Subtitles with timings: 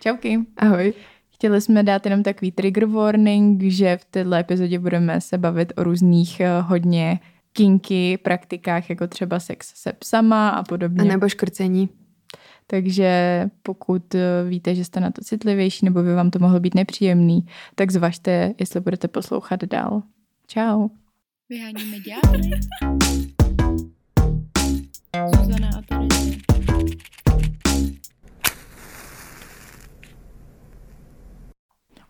[0.00, 0.38] Čauky.
[0.56, 0.92] Ahoj.
[1.30, 5.84] Chtěli jsme dát jenom takový trigger warning, že v této epizodě budeme se bavit o
[5.84, 7.20] různých eh, hodně
[7.52, 11.02] kinky praktikách, jako třeba sex se psama a podobně.
[11.02, 11.88] A nebo škrcení.
[12.66, 16.74] Takže pokud eh, víte, že jste na to citlivější nebo by vám to mohlo být
[16.74, 20.02] nepříjemný, tak zvažte, jestli budete poslouchat dál.
[20.46, 20.88] Čau.
[21.48, 22.50] Vyháníme ďábly.
[25.36, 25.82] Zuzana a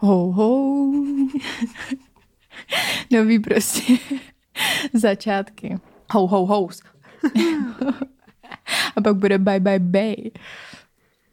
[0.03, 0.93] Ho, ho.
[3.11, 3.99] Nový prostě
[4.93, 5.79] začátky.
[6.13, 6.83] Ho, ho, hous.
[8.97, 10.31] A pak bude bye bye bay.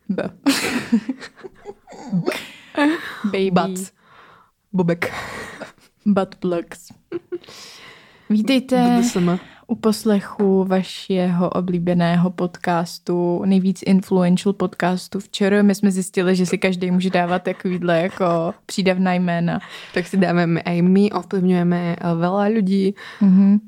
[0.10, 0.24] B.
[3.24, 3.52] Baby.
[3.52, 3.92] Bac.
[4.74, 5.14] Bobek.
[6.06, 6.92] Butt plugs.
[8.30, 9.40] Vítejte BDSM.
[9.68, 15.64] U poslechu vašeho oblíbeného podcastu, nejvíc influential podcastu včera.
[15.64, 19.60] My jsme zjistili, že si každý může dávat takovýhle jako přídavná jména.
[19.94, 22.96] Tak si dáme aj my, ovplyvňujeme eh, veľa ľudí.
[23.22, 23.60] Mhm.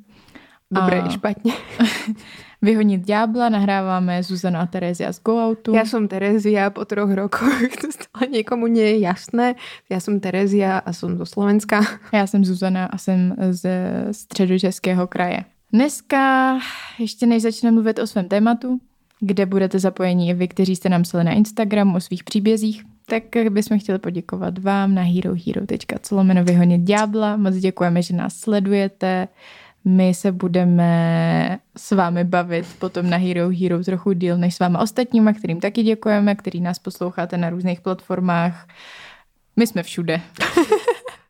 [0.72, 1.54] Dobre A- i špatne.
[2.62, 5.72] Vyhonit ďábla nahráváme Zuzana a Terezia z Go Outu.
[5.72, 9.56] Ja som Terezia po troch rokoch, to stále niekomu nie je jasné.
[9.88, 11.82] Ja som Terezia a som zo Slovenska.
[12.14, 13.64] Já jsem Zuzana a jsem z
[14.12, 15.46] středočeského kraje.
[15.74, 16.54] Dneska,
[17.00, 18.80] ještě než začneme mluvit o svém tématu,
[19.20, 23.24] kde budete zapojení i vy, kteří jste nám psali na Instagram o svých příbězích, tak
[23.50, 27.38] bychom chtěli poděkovat vám na herohero.co lomeno vyhonit ďábla.
[27.38, 29.28] Moc děkujeme, že nás sledujete.
[29.86, 34.80] My se budeme s vámi bavit potom na Hero Hero trochu díl než s váma
[34.80, 38.68] ostatníma, kterým taky děkujeme, který nás posloucháte na různých platformách.
[39.56, 40.22] My jsme všude.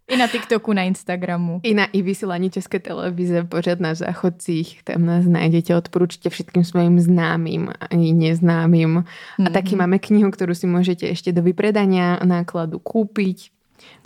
[0.10, 1.60] I na TikToku, na Instagramu.
[1.64, 4.84] I na i vysielaní Českej televíze pořad na záchodcích.
[4.84, 5.78] Tam nás nájdete.
[5.78, 9.06] Odporúčite všetkým svojim známym i neznámym.
[9.40, 9.54] A Mhm.
[9.54, 13.54] taky máme knihu, ktorú si môžete ešte do vypredania nákladu kúpiť.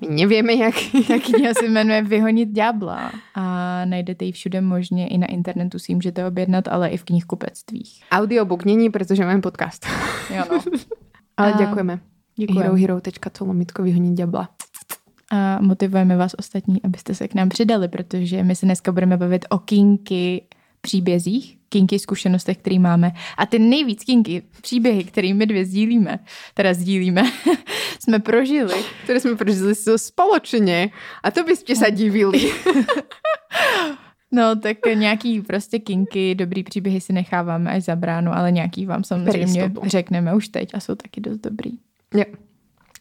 [0.02, 0.76] My nevieme, jak.
[1.10, 3.44] Ta kniha se jmenuje Vyhonit ďábla a
[3.86, 5.08] najdete ji všude možně.
[5.08, 8.04] I na internetu si ji můžete objednat, ale i v knihkupectvích.
[8.12, 9.86] Audiobook není, pretože máme podcast.
[10.36, 10.60] Jo no.
[11.38, 12.00] Ale A- ďakujeme.
[12.38, 12.62] Děkujeme.
[12.64, 14.50] herohero.co lomitko vyhoniť ďabla.
[15.34, 19.46] A motivujeme vás ostatní, abyste se k nám přidali, protože my se dneska budeme bavit
[19.50, 20.42] o kinky
[20.82, 23.12] příbězích, kinky zkušenostech, který máme.
[23.38, 26.20] A ty nejvíc kinky příběhy, který my dvě sdílíme,
[26.54, 27.24] teda sdílíme,
[28.00, 28.78] jsme prožili.
[29.04, 30.94] Ktoré sme prežili so spoločne.
[31.24, 32.52] A to by ste sa divili.
[34.34, 39.04] No, tak nějaký prostě kinky, dobrý příběhy si necháváme až za bránu, ale nějaký vám
[39.04, 41.72] samozřejmě řekneme už teď a jsou taky dost dobrý.
[42.14, 42.26] Jo.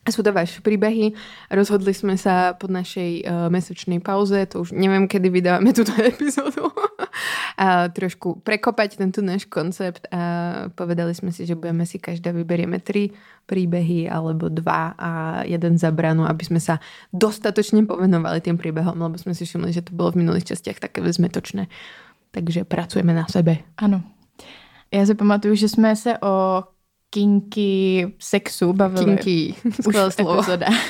[0.03, 1.15] A sú to vaše príbehy.
[1.47, 6.75] Rozhodli sme sa po našej uh, mesačnej pauze, to už neviem, kedy vydávame túto epizódu,
[7.55, 12.83] a trošku prekopať tento náš koncept a povedali sme si, že budeme si každá vyberieme
[12.83, 13.15] tri
[13.47, 15.11] príbehy alebo dva a
[15.47, 16.83] jeden za branu, aby sme sa
[17.15, 20.99] dostatočne povenovali tým príbehom, lebo sme si všimli, že to bolo v minulých častiach také
[20.99, 21.71] zmetočné.
[22.33, 23.63] Takže pracujeme na sebe.
[23.77, 24.03] Ano.
[24.93, 26.65] Já si pamatuju, že jsme se o
[27.12, 29.05] kinky sexu bavili.
[29.05, 29.55] Kinky.
[29.65, 30.39] V slovo.
[30.39, 30.81] epizodách.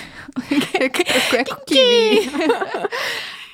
[1.07, 2.31] Trošku jako kiwi.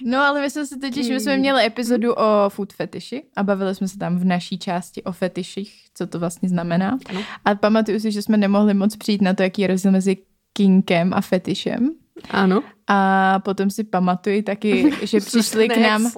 [0.05, 3.75] No ale my jsme se totiž, my jsme měli epizodu o food fetiši a bavili
[3.75, 6.99] jsme se tam v naší části o fetiších, co to vlastně znamená.
[7.09, 7.21] Ano.
[7.45, 10.17] A pamatuju si, že jsme nemohli moc přijít na to, jaký je rozdíl mezi
[10.53, 11.91] kinkem a fetišem.
[12.31, 12.67] Áno.
[12.87, 16.11] A potom si pamatuji taky, že přišli k nám.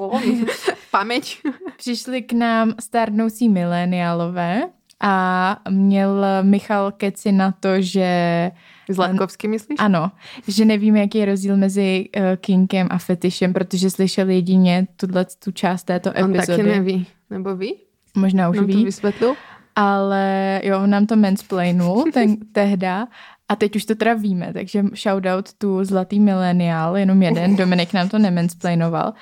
[0.91, 1.39] Pamäť.
[1.77, 4.63] přišli k nám stárnoucí mileniálové
[5.01, 8.51] a měl Michal keci na to, že
[8.89, 9.77] Zlatkovský myslíš?
[9.81, 10.11] ano,
[10.49, 15.53] že nevíme, jaký je rozdíl mezi uh, kinkem a fetišem, protože slyšel jedině tuhle tu
[15.53, 16.63] část této On taky epizody.
[16.63, 17.07] neví.
[17.31, 17.75] Nebo ví?
[18.17, 19.35] Možná už Nám to ví, vysvětlil?
[19.77, 23.09] ale jo, on nám to mansplainul ten, tehda
[23.49, 28.09] a teď už to teda víme, takže shoutout tu zlatý mileniál, jenom jeden, Dominik nám
[28.09, 29.13] to nemansplainoval.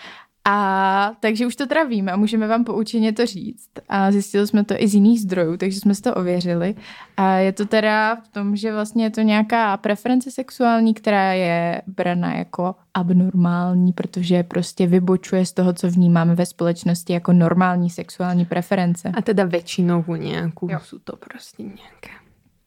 [0.49, 3.69] A takže už to teda víme a můžeme vám poučeně to říct.
[3.89, 6.75] A zjistili jsme to i z jiných zdrojů, takže jsme si to ověřili.
[7.17, 11.83] A je to teda v tom, že vlastně je to nějaká preference sexuální, která je
[11.87, 18.45] braná jako abnormální, protože prostě vybočuje z toho, co vnímáme ve společnosti jako normální sexuální
[18.45, 19.13] preference.
[19.15, 20.73] A teda väčšinovú nejakú.
[20.73, 20.81] Jo.
[20.81, 22.15] Sú to prostě nejaké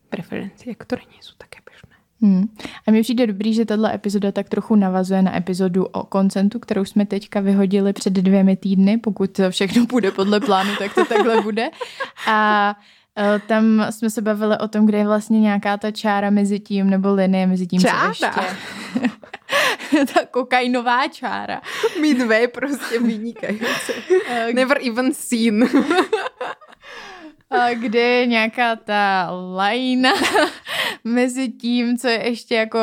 [0.10, 1.61] preferencie, ktoré nie sú také.
[2.22, 2.44] Hmm.
[2.88, 6.86] A mně přijde dobrý, že tato epizoda tak trochu navazuje na epizodu o koncentu, kterou
[6.86, 8.98] jsme teďka vyhodili před dvěmi týdny.
[8.98, 11.70] Pokud všechno půjde podle plánu, tak to takhle bude.
[12.28, 12.76] A
[13.18, 16.90] e, tam jsme se bavili o tom, kde je vlastně nějaká ta čára mezi tím,
[16.90, 18.14] nebo linie mezi tím, Čára?
[18.14, 19.10] co ještě.
[20.14, 21.62] ta kokainová čára.
[22.02, 23.94] My dve prostě vynikajúce.
[24.30, 25.70] E, Never even seen.
[27.52, 30.12] A kde je nějaká ta lajna
[31.04, 32.80] mezi tím, co je ještě jako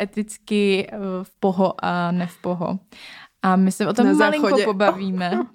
[0.00, 0.86] eticky
[1.22, 2.78] v poho a ne v poho.
[3.42, 4.64] A my se o tom Na malinko záchodě.
[4.64, 5.46] pobavíme.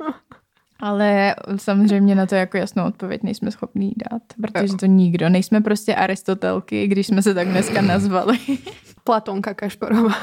[0.79, 5.29] Ale samozřejmě na to jako jasnou odpověď nejsme schopní dát, protože to nikdo.
[5.29, 8.37] Nejsme prostě Aristotelky, když jsme se tak dneska nazvali.
[9.03, 10.13] Platónka Kašporová.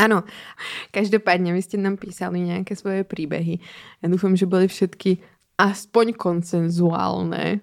[0.00, 0.24] Áno,
[0.96, 3.60] každopádne vy ste nám písali nejaké svoje príbehy.
[4.00, 5.20] Ja dúfam, že boli všetky
[5.60, 7.60] aspoň konsenzuálne.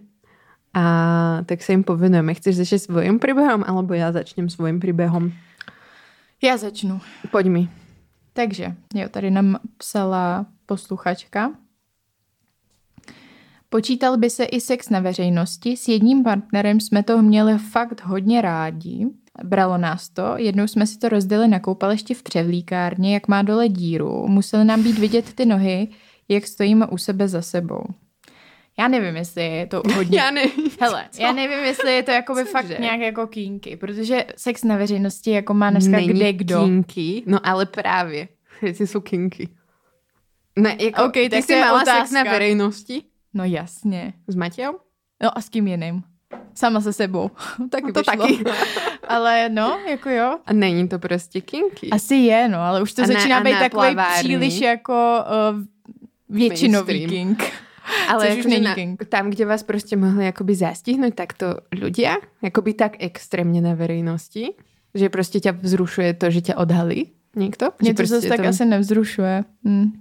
[0.77, 0.83] A
[1.49, 2.37] tak sa im povenujeme.
[2.37, 5.33] Chceš začať svojim príbehom, alebo ja začnem svojim príbehom?
[6.37, 7.01] Já začnu.
[7.31, 7.63] Poď mi.
[8.33, 11.51] Takže, jo, tady nám psala posluchačka.
[13.69, 15.77] Počítal by se i sex na veřejnosti.
[15.77, 19.07] S jedním partnerem jsme toho měli fakt hodně rádi.
[19.43, 23.69] Bralo nás to, jednou jsme si to rozdali na koupališti v převlíkárně, jak má dole
[23.69, 24.27] díru.
[24.27, 25.87] Museli nám být vidět ty nohy,
[26.29, 27.83] jak stojíme u sebe za sebou.
[28.79, 30.19] Já nevím, jestli je to hodně...
[30.19, 30.41] Ja ne.
[30.79, 31.21] Hele, Co?
[31.21, 32.51] já nevím, jestli je to jakoby Cože?
[32.51, 36.63] fakt nějak jako kínky, protože sex na veřejnosti jako má dneska Není kde kdo.
[36.63, 38.27] kinky, no ale právě.
[38.57, 39.49] Všetci sú kinky.
[40.59, 42.31] Ne, jako, OK, ty tak si to je mala sex na otázka.
[42.31, 43.01] verejnosti
[43.33, 44.13] No jasně.
[44.27, 44.75] s Matejom?
[45.23, 46.03] No a s kým jiným?
[46.55, 47.31] Sama se sebou.
[47.69, 48.27] taky To by šlo.
[48.27, 48.43] taky.
[49.07, 50.39] Ale no, jako jo.
[50.45, 51.89] A není to prostě kinky.
[51.89, 54.93] Asi je, no, ale už to A na- začíná a být na takový příliš jako
[55.53, 55.61] uh,
[56.29, 57.35] většinový Mainstream.
[57.35, 57.53] king.
[58.07, 59.05] Ale Což není na, king.
[59.09, 64.51] tam, kde vás prostě mohli akoby zastihnúť takto ľudia, akoby tak extrémne na verejnosti,
[64.95, 67.67] že prostě ťa vzrušuje to, že ťa odhalí někdo?
[67.81, 69.43] Mě to zase tak to- asi nevzrušuje.
[69.67, 69.91] Hm.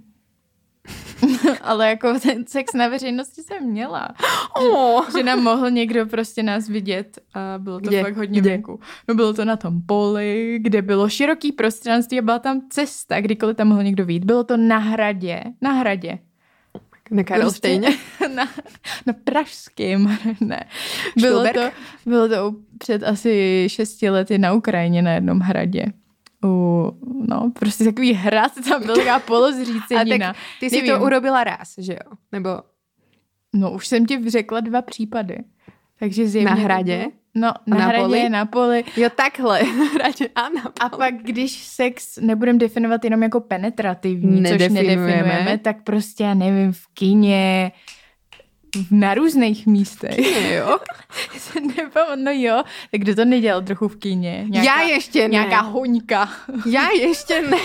[1.61, 4.09] ale jako ten sex na veřejnosti jsem měla.
[4.55, 5.11] Oh.
[5.17, 8.03] Že nám mohl někdo prostě nás vidět a bylo to Kde?
[8.03, 8.49] fakt hodně Kde?
[8.49, 8.79] venku.
[9.07, 13.57] No bylo to na tom poli, kde bylo široký prostranství a byla tam cesta, kdykoliv
[13.57, 14.25] tam mohl někdo vít.
[14.25, 15.43] Bylo to na hradě.
[15.61, 16.19] Na hradě.
[17.11, 17.87] Na Karlštejně?
[17.87, 18.47] Prostě na,
[19.05, 20.65] na pražském, ne.
[21.21, 21.61] Bylo to,
[22.05, 25.85] bylo to před asi šesti lety na Ukrajině na jednom hradě.
[26.45, 26.91] U,
[27.29, 30.33] no, prostě takový hrad, tam byl taková A polozřícenina.
[30.33, 30.91] tak ty si Nevím.
[30.91, 32.11] to urobila raz, že jo?
[32.31, 32.49] Nebo
[33.53, 35.37] No, už jsem ti řekla dva případy.
[35.99, 36.49] Takže zjevně...
[36.49, 37.05] Na hradě?
[37.35, 38.29] No, na, na hradě, poli?
[38.29, 38.83] na poli.
[38.97, 39.61] jo takhle.
[40.03, 45.05] Radě a na A pak, když sex nebudeme definovat jenom jako penetrativní, což Nedefinujeme.
[45.07, 47.71] nedefinujeme, tak prostě, já nevím, v kině,
[48.91, 50.17] na různých místech.
[50.51, 50.77] Jo?
[51.37, 54.47] se nepamatuju, no jo, tak kdo to nedělal trochu v kině?
[54.51, 55.27] Já ještě ne.
[55.27, 56.29] Nějaká hoňka.
[56.65, 57.57] Já ještě ne.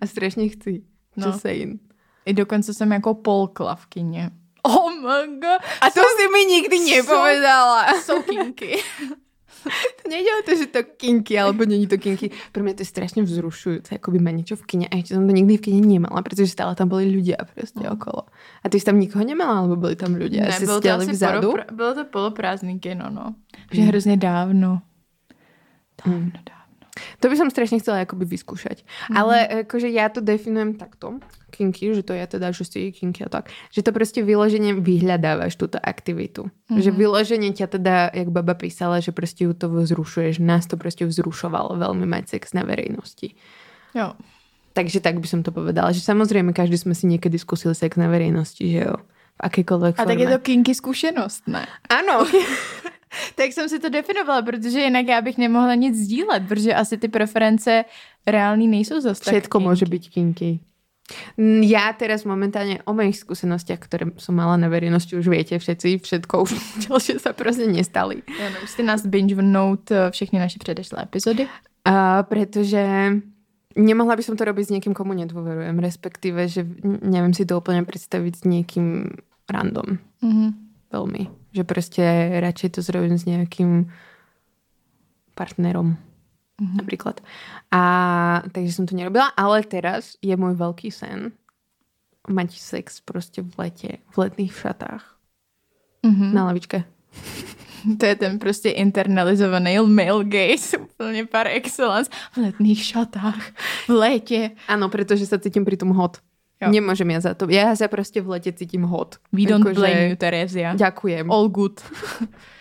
[0.00, 0.82] A strašně chci.
[1.16, 1.26] No.
[1.26, 1.80] Just saying.
[2.26, 4.30] I dokonce jsem jako polkla v kině.
[4.62, 5.60] Oh my god.
[5.80, 7.86] A to si mi nikdy nepovedala.
[8.02, 8.22] Jsou
[10.46, 12.30] to, že to kinky, alebo není to kinky.
[12.52, 14.86] Pro mě to je strašně vzrušujúce, jako by niečo v kine.
[14.92, 17.92] A ještě jsem to nikdy v kine nemala, protože stále tam byli ľudia prostě No.
[17.92, 18.22] okolo.
[18.64, 20.40] A ty jsi tam nikoho nemala, alebo byli tam ľudia?
[20.48, 21.40] Ne, bylo to, asi vzadu?
[21.50, 23.34] polopra- bylo to poloprázdný kino, no.
[23.72, 23.88] Že Mm.
[23.88, 24.82] hrozně dávno.
[26.04, 26.30] Dávno, Mm.
[26.30, 26.54] dávno.
[27.20, 28.86] To by som strašne chcela akoby vyskúšať.
[29.10, 29.14] Mhm.
[29.18, 29.36] Ale
[29.66, 31.18] akože ja to definujem takto,
[31.56, 35.56] kinky, že to je teda, že si kinky a tak, že to prostě vyloženie vyhľadávaš
[35.56, 36.50] túto aktivitu.
[36.70, 36.82] Mhm.
[36.82, 40.76] Že vyloženie ťa teda, jak baba písala, že prostě ju to vzrušuje, že nás to
[40.76, 43.34] prostě vzrušovalo veľmi mať sex na verejnosti.
[43.94, 44.12] Jo.
[44.74, 48.10] Takže tak by som to povedala, že samozrejme každý sme si niekedy skúsili sex na
[48.10, 48.98] verejnosti, že jo.
[49.34, 50.22] V akékoľvek A tak forme.
[50.22, 51.66] je to kinky zkušenost, ne?
[51.90, 52.26] Áno.
[53.34, 57.08] Tak jsem si to definovala, protože jinak já bych nemohla nic sdílet, protože asi ty
[57.08, 57.84] preference
[58.26, 60.60] reální nejsou zase Všetko môže byť kinky.
[61.36, 66.34] Ja teraz momentálne o mojich skúsenostiach, ktoré som mala na verejnosti, už viete všetci, všetko
[66.48, 66.50] už
[66.88, 68.24] ďalšie sa proste nestali.
[68.24, 71.44] Jo, no, musíte nás binge-note eh, všechny naše předešlé epizody.
[71.84, 72.80] A pretože
[73.76, 76.64] nemohla by som to robiť s niekým, komu nedôverujem, respektíve, že
[77.04, 80.00] neviem si to úplne predstaviť s niekým random.
[80.24, 80.46] Mhm.
[80.88, 81.22] Veľmi.
[81.52, 82.04] Že proste
[82.40, 83.90] radšej to zrobím s nejakým
[85.34, 85.98] partnerom.
[86.60, 86.76] Mhm.
[86.78, 87.18] Napríklad.
[87.74, 87.82] A
[88.52, 91.34] takže som to nerobila, ale teraz je môj veľký sen
[92.24, 95.02] mať sex proste v lete, v letných šatách.
[96.06, 96.26] Mhm.
[96.34, 96.84] Na lavičke.
[97.84, 102.10] To je ten prostě internalizovaný male gaze, úplně par excellence.
[102.32, 103.40] V letných šatách,
[103.88, 104.50] v létě.
[104.68, 106.16] Áno, pretože sa cítim pri tom hot.
[106.64, 106.72] Jo.
[106.72, 107.44] Nemôžem ja za to.
[107.52, 109.20] Ja sa proste v lete cítim hot.
[109.36, 110.72] We don't Akože- blame you, Terezia.
[110.72, 111.28] Ďakujem.
[111.28, 111.76] All good.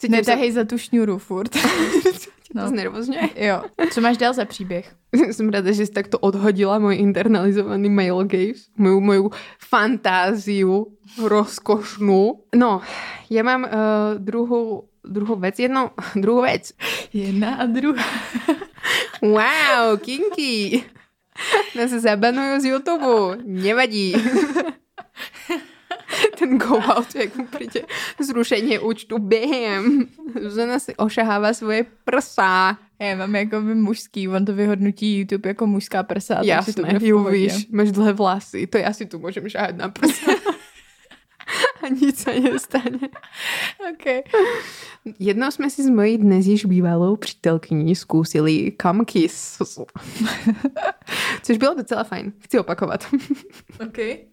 [0.00, 0.32] Cítim sa...
[0.32, 1.52] Netahej za tu šňůru furt.
[2.54, 2.68] No.
[2.68, 3.28] Znervozňuje.
[3.36, 3.62] Jo.
[3.90, 4.94] Co máš dál za příběh?
[5.30, 9.24] Som rada, že si takto odhodila môj internalizovaný male gaze, moju, moju
[9.62, 12.50] fantáziu rozkošnú.
[12.54, 12.82] No,
[13.30, 16.74] ja mám uh, druhú, druhú vec, jedno, druhú vec.
[17.14, 18.06] Jedna a druhá.
[19.22, 20.82] Wow, kinky.
[21.78, 23.46] Nás sa zabanujú z YouTube.
[23.46, 24.18] Nevadí.
[26.58, 27.86] Go out, jak mu príde
[28.18, 30.06] zrušenie účtu, během.
[30.42, 32.78] Zuzana si ošahává svoje prsa.
[32.98, 36.34] Já mám jako by mužský, on to vyhodnotí YouTube jako mužská prsa.
[36.34, 37.36] to Jasné, bude ju pohodě.
[37.36, 40.32] víš, máš dlhé vlasy, to já si tu můžem šáhat na prsa.
[41.82, 43.08] A nic sa nestane.
[43.92, 44.22] Okay.
[45.18, 49.58] Jednou jsme si s mojí dnes již bývalou přítelkyní zkusili cum kiss.
[51.42, 52.32] Což bylo docela fajn.
[52.38, 53.06] Chci opakovat.
[53.86, 54.29] okay.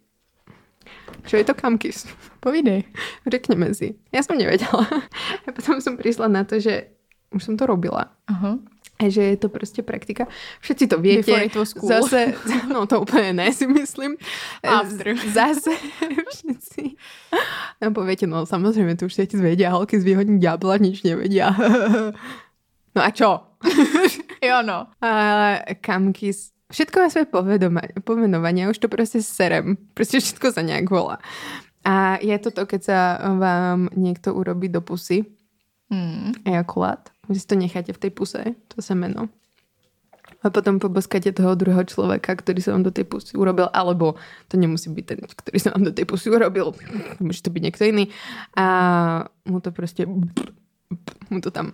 [1.25, 2.08] Čo je to cum kiss?
[2.39, 2.84] Povídej.
[3.27, 3.96] Řekněme si.
[4.12, 4.88] Já jsem nevěděla.
[5.48, 6.84] A potom jsem přišla na to, že
[7.32, 8.06] už jsem to robila.
[8.27, 8.60] Aha.
[9.00, 10.27] A že je to prostě praktika.
[10.60, 11.32] Všetci to viete.
[11.32, 11.89] Before it was cool.
[11.89, 12.34] Zase,
[12.74, 14.15] no to úplně ne, si myslím.
[14.63, 15.17] After.
[15.34, 15.72] Zase
[16.34, 16.96] všetci.
[17.82, 21.53] No poviete, no samozrejme, tu už všetci zvedia, holky z výhodní ďábla nič nevedia.
[22.98, 23.46] No a čo?
[24.41, 24.88] Jo no.
[25.01, 26.50] A kamkis.
[26.72, 29.78] Všetko má svoje povedoma- pomenovanie, už to prostě serem.
[29.94, 31.18] Prostě všetko sa nejak volá.
[31.86, 33.00] A je to to, keď sa
[33.40, 35.26] vám niekto urobí do pusy,
[35.90, 36.36] Hmm.
[36.46, 39.30] ejakulát, že si to necháte v tej puse, to semeno.
[40.44, 44.20] A potom poboskáte toho druhého človeka, ktorý sa vám do tej pusy urobil, alebo
[44.52, 46.76] to nemusí byť ten, ktorý sa vám do tej pusy urobil,
[47.24, 48.12] môže to byť niekto iný.
[48.60, 48.66] A
[49.48, 50.06] mu to prostě
[51.29, 51.72] mu to tam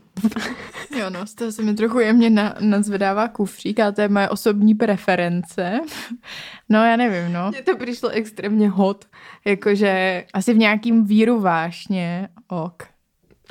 [0.97, 4.29] Jo no, z toho se mi trochu jemně na, nadzvedává kufřík, ale to je moje
[4.29, 5.79] osobní preference.
[6.69, 7.49] No já nevím, no.
[7.49, 9.05] Mně to přišlo extrémně hot,
[9.45, 12.83] jakože Asi v nějakým víru vášně, ok.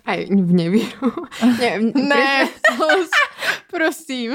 [0.04, 1.12] aj v nevíru.
[1.60, 2.48] ne, Ne,
[3.70, 4.32] prosím.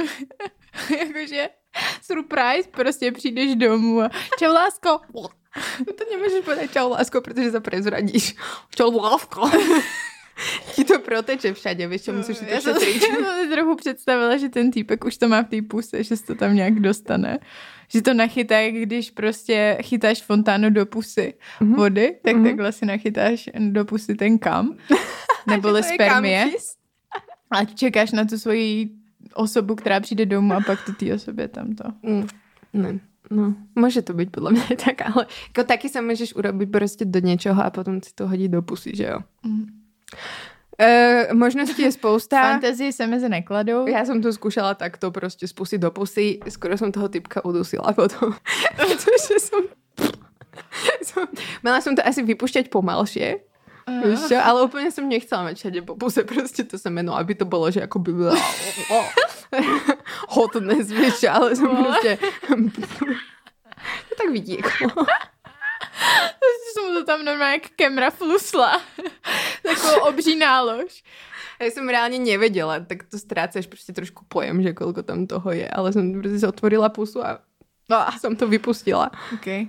[0.99, 1.49] Jakože
[2.01, 4.99] surprise, prostě přijdeš domů a čau lásko.
[5.97, 8.35] to nemůžeš povedať čau lásko, protože sa prezradíš.
[8.75, 9.49] Čau lásko.
[10.75, 14.37] Ti to proteče všade, vieš čo, musíš to Já jsem si to si trochu představila,
[14.37, 17.39] že ten týpek už to má v té puse, že se to tam nějak dostane.
[17.89, 21.73] Že to nachytá, když prostě chytáš fontánu do pusy Mhm.
[21.75, 22.43] vody, tak Mhm.
[22.45, 24.77] takhle si nachytáš do pusy ten kam.
[25.47, 26.45] Neboli je spermie.
[27.51, 28.89] A čekáš na tu svoji
[29.33, 31.83] osobu, která přijde domů a pak to té osobě tam to.
[32.03, 32.27] Mm,
[32.73, 32.99] ne.
[33.31, 37.19] No, môže to podľa mňa aj tak, ale ako taky sa môžeš urobiť proste do
[37.19, 39.19] niečoho a potom si to hodí do pusy, že jo?
[39.43, 39.56] Mm.
[40.79, 42.41] E, možností je spousta.
[42.51, 43.87] Fantazii se mezi nekladou.
[43.87, 46.39] Já jsem to zkoušela takto prostě z pusy do pusy.
[46.49, 48.33] Skoro jsem toho typka udusila potom.
[48.75, 49.63] Protože jsem...
[51.63, 53.39] Mala som to asi vypušťať pomalšie.
[54.03, 54.37] Víš čo?
[54.43, 57.79] Ale úplně jsem nechcela mať všade po puse prostě to semeno, aby to bylo, že
[57.79, 58.35] jako by bylo
[60.29, 61.29] hotness, víš čo?
[61.31, 62.17] Ale jsem prostě...
[64.09, 64.57] to tak vidí.
[64.57, 65.05] Jako.
[66.73, 68.81] Jsem to tam normálně jak kemra flusla.
[69.63, 71.03] Takovou obří nálož.
[71.61, 75.69] Já jsem reálně nevěděla, tak to ztráceš prostě trošku pojem, že kolko tam toho je,
[75.69, 77.39] ale jsem prostě si otvorila pusu a
[77.89, 79.11] a jsem to vypustila.
[79.33, 79.67] Okay.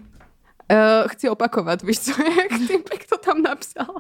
[0.73, 3.95] Uh, chci opakovat, víš co, jak týpek to tam napsal.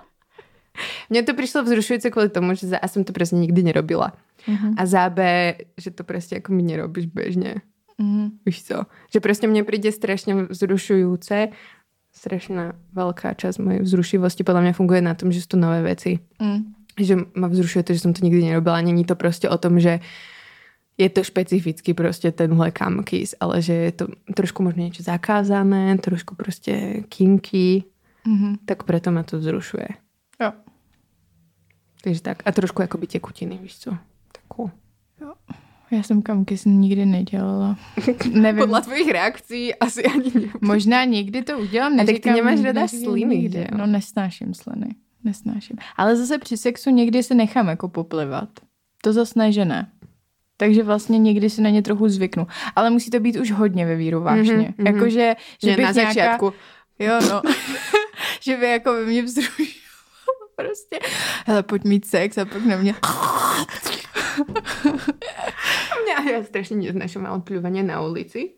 [1.11, 4.13] Mně to přišlo vzrušující kvůli tomu, že za A jsem to prostě nikdy nerobila.
[4.47, 4.75] Mhm.
[4.79, 7.55] A za B, že to prostě jako mi nerobíš běžně.
[7.99, 8.31] Mhm.
[8.47, 8.83] Víš co?
[9.13, 11.49] Že prostě mně přijde strašně vzrušujúce.
[12.19, 16.19] Strašná velká část mojej vzrušivosti podle mě funguje na tom, že jsou to nové věci.
[16.43, 16.75] Mm.
[17.01, 18.81] Že ma vzrušuje to, že jsem to nikdy nerobila.
[18.81, 20.01] Není to prostě o tom, že
[20.99, 25.99] je to špecificky prostě tenhle cum kiss, ale že je to trošku možná něco zakázané,
[25.99, 27.85] trošku prostě kinky,
[28.27, 28.57] Mhm.
[28.65, 29.89] tak preto ma to vzrušuje.
[30.43, 30.53] Jo.
[32.03, 32.43] Takže tak.
[32.45, 33.97] A trošku jakoby tekutiny, víš co?
[34.33, 34.71] Takú.
[35.91, 37.77] Já jsem kamkys nikdy nedělala.
[38.33, 38.61] Nevím.
[38.61, 40.43] Podle tvojich reakcí asi ani ne.
[40.61, 42.01] Možná někdy to udělám.
[42.01, 43.59] A tak ty nemáš neříkám sliny, nikdy.
[43.59, 43.79] jo?
[43.79, 44.95] No nesnáším sliny.
[45.25, 45.77] Nesnáším.
[45.97, 48.49] Ale zase při sexu někdy se nechám jako poplivat.
[49.03, 49.91] To zase ne, že ne.
[50.57, 52.47] Takže vlastně někdy si na ně trochu zvyknu.
[52.77, 54.53] Ale musí to být už hodně ve víru vážně.
[54.55, 54.87] Mhm, Mm-hmm, mhm.
[54.87, 56.11] Jakože, že Že bych na nějaká...
[56.13, 56.53] začátku.
[56.99, 57.43] Jo, no.
[58.41, 59.69] že by jako ve mě vzrušilo
[60.57, 60.99] prostě.
[61.47, 62.95] Hele, pojď mít sex a pak na mě...
[66.25, 68.55] Mňa ja strašne neznášam odpľúvanie na ulici.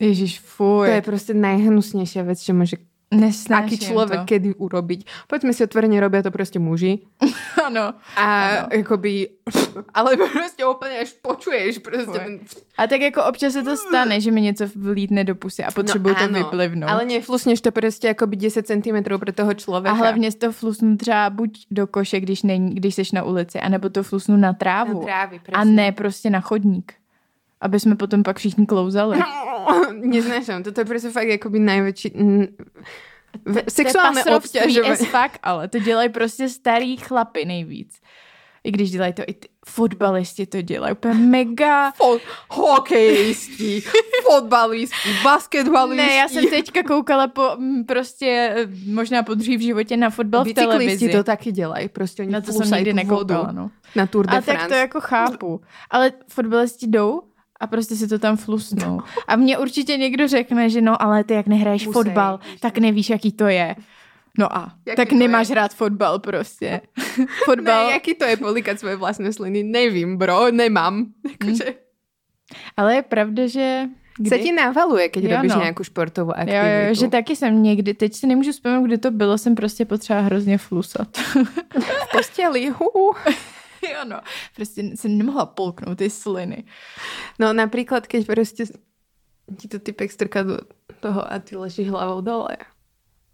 [0.00, 0.88] Ježiš, To fuj.
[0.88, 2.76] je prostě najhnusnejšia vec, čo môže
[3.12, 4.26] Nesnáším aký človek to.
[4.26, 5.00] kedy urobiť.
[5.28, 6.98] Poďme si otvorene, robia to prostě muži.
[7.66, 7.94] Ano.
[8.16, 8.68] A Ano.
[8.72, 9.28] jakoby,
[9.94, 12.18] ale prostě úplně až počuješ prostě Fuj.
[12.18, 12.40] ten...
[12.78, 16.14] A tak jako občas se to stane, že mi něco vlítne do pusy a potřebuju
[16.14, 16.90] to áno, vyplivnout.
[16.90, 19.90] Ale neflusneš to prostě jakoby 10 cm pro toho člověka.
[19.92, 23.88] A hlavně to flusnu třeba buď do koše, když, není, když seš na ulici, anebo
[23.88, 25.00] to flusnu na trávu.
[25.00, 25.64] na trávy, a presne.
[25.72, 26.92] ne prostě na chodník.
[27.62, 29.18] Aby jsme potom pak všichni klouzali.
[29.92, 32.08] Neznášam, toto je prostě fakt jakoby největší...
[33.44, 33.62] v-
[34.24, 34.92] To obťažovanie.
[34.92, 38.00] as fuck, ale to dělají prostě starý chlapy nejvíc.
[38.64, 41.90] I když dělají to i ty fotbalisti to dělají úplně mega.
[41.90, 43.82] Fo- hokejisti,
[44.22, 46.06] fotbalisti, basketbalisti.
[46.06, 47.42] Ne, já jsem teďka koukala po
[47.86, 51.08] prostě eh, možná po druhý v životě na fotbal v televizi.
[51.08, 53.70] to taky dělají, prostě oni na to jsem nikdy nekoukala, no.
[53.96, 54.60] na Tour de A France.
[54.60, 55.60] tak to jako chápu.
[55.90, 57.22] Ale fotbalisti jdou
[57.62, 59.00] a prostě si to tam flusnou.
[59.28, 62.78] A mně určitě někdo řekne, že no, ale ty jak nehraješ Musej, fotbal, víš tak
[62.78, 63.76] nevíš, jaký to je.
[64.38, 65.54] No a, Jaký tak nemáš je?
[65.54, 66.80] rád fotbal prostě.
[67.44, 71.06] fotbal, Ne, jaký to je polikať svoje vlastné sliny, nevím, bro, nemám.
[71.30, 71.74] Jakože,
[72.76, 73.84] ale je pravda, že...
[74.28, 75.60] se ti navaluje, keď Jo, robíš no.
[75.60, 76.66] nějakou športovou Jo, aktivitu.
[76.66, 79.84] jo, jo, že taky jsem někdy, teď si nemůžu vzpomenout, kde to bylo, jsem prostě
[79.84, 81.08] potřeba hrozně flusat.
[81.16, 82.72] v posteli.
[83.94, 84.20] jo, no,
[84.56, 86.64] prostě jsem nemohla polknout ty sliny.
[87.38, 88.64] No napríklad, keď proste
[89.56, 90.58] ti to typek strká do
[91.00, 92.56] toho a ty ležíš hlavou dole,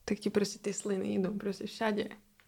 [0.04, 2.04] tak ti prostě ty sliny jdou prostě všade.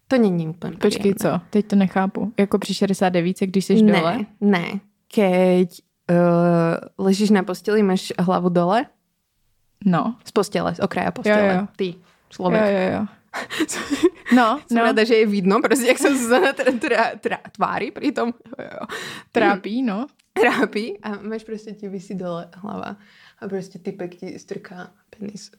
[0.07, 1.41] To není úplně Počkej, co?
[1.49, 2.33] Teď to nechápu.
[2.39, 4.25] Jako při 69, když jsi ne, dole?
[4.41, 5.69] Ne, keď
[6.11, 8.85] uh, ležíš na posteli, máš hlavu dole,
[9.85, 10.15] No.
[10.25, 11.47] z postele, z okraja postele.
[11.47, 11.67] Jo, jo.
[11.75, 11.95] Ty,
[12.29, 12.61] člověk.
[12.61, 13.07] Jo, jo, jo.
[14.35, 17.91] No, Som no, rada, že je vidno, prostě jak sa Zuzana tra, tra, tra, tvári
[17.91, 18.33] pri tom.
[18.59, 18.85] Jo, jo.
[19.31, 20.07] trápí, no.
[20.33, 22.95] Trápí a máš prostě ti vysí dole hlava
[23.39, 25.51] a prostě typek ti strká penis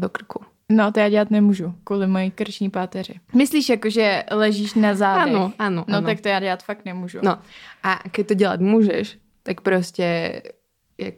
[0.00, 0.44] do krku.
[0.68, 3.20] No, to já dělat nemůžu, kvůli mojí krční páteři.
[3.34, 5.34] Myslíš jako, že ležíš na zádech?
[5.34, 6.06] Áno, áno, No, áno.
[6.06, 7.18] tak to já dělat fakt nemůžu.
[7.22, 7.38] No
[7.82, 10.42] a keď to dělat můžeš, tak prostě
[10.98, 11.14] jak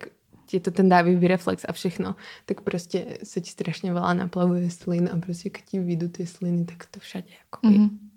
[0.50, 2.16] ti to ten dávivý reflex a všechno,
[2.46, 6.64] tak prostě se ti strašně veľa naplavuje slin a prostě keď ti vyjdú ty sliny,
[6.64, 7.78] tak to všade jako mm-hmm.
[7.78, 8.10] Mhm.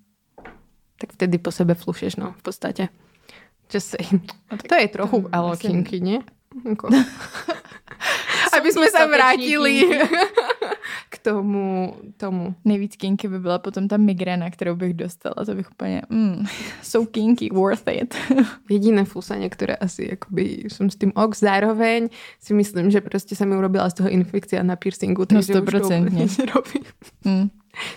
[0.97, 2.89] tak vtedy po sebe flušeš, no, v podstatě.
[3.73, 4.31] Just saying.
[4.51, 6.19] No, to je trochu to alo asi- kinky, ne?
[6.69, 6.89] Jako.
[8.57, 10.15] Aby jsme se vrátili kinky.
[11.09, 12.55] k tomu, tomu.
[12.65, 15.45] Nejvíc kinky by byla potom ta migréna, kterou bych dostala.
[15.45, 16.45] To bych úplně, mm,
[16.81, 18.15] so kinky, worth it.
[18.69, 21.35] Jediné flusanie, ktoré asi akoby som s tým ok.
[21.35, 25.65] Zároveň si myslím, že prostě sa mi urobila z toho infekcia na piercingu, takže už
[25.65, 26.07] to 100%.
[26.07, 26.83] úplne nerobím.
[27.25, 27.47] mm.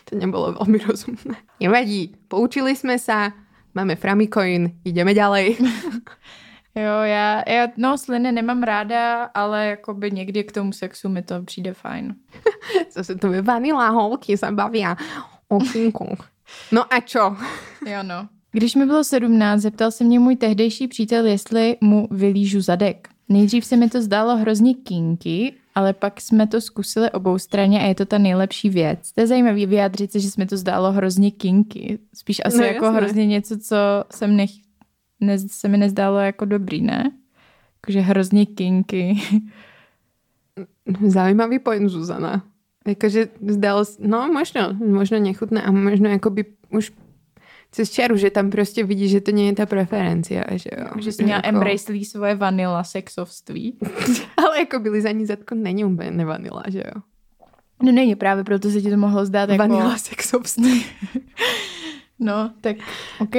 [0.05, 1.37] To nebolo veľmi rozumné.
[1.61, 3.37] Nevadí, poučili sme sa,
[3.77, 5.61] máme Framicoin, ideme ďalej.
[6.77, 11.43] Jo, já, já, no, sliny nemám ráda, ale jakoby někdy k tomu sexu mi to
[11.43, 12.15] přijde fajn.
[12.95, 14.97] Zase to je vanila, holky sa bavia
[15.49, 16.29] o kinkoch.
[16.73, 17.37] No a čo?
[17.87, 18.29] Jo, no.
[18.53, 23.09] Když mi bylo 17, zeptal se mě můj tehdejší přítel, jestli mu vylížu zadek.
[23.29, 27.85] Nejdřív se mi to zdálo hrozně kinky, ale pak jsme to zkusili obou straně a
[27.87, 29.13] je to ta nejlepší věc.
[29.13, 31.99] To je zajímavé vyjádřit se, že jsme to zdálo hrozně kinky.
[32.15, 33.01] Spíš asi No, jako jasné.
[33.01, 33.77] hrozně něco, co
[34.13, 34.51] jsem nech,
[35.21, 37.11] ne, se mi nezdálo jako dobrý, ne?
[37.77, 39.15] Jakože hrozně kinky.
[41.07, 42.43] Zaujímavý point, Zuzana.
[42.87, 46.93] Jakože zdalo, s- no možno, možno nechutné a možno jakoby už
[47.73, 50.45] cez čiaru, že tam prostě vidíš, že to je ta preferencia.
[50.57, 50.87] Že, jo.
[51.03, 53.79] Že jsi měla Jako- embracelí svoje vanila sexovství.
[54.37, 57.03] Ale jako by lizaní zadko není úplně nevanila, že jo.
[57.83, 59.59] No není právě, proto se ti to mohlo zdát jako...
[59.63, 60.85] Vanila sexovství.
[62.19, 62.77] No, tak
[63.21, 63.35] OK.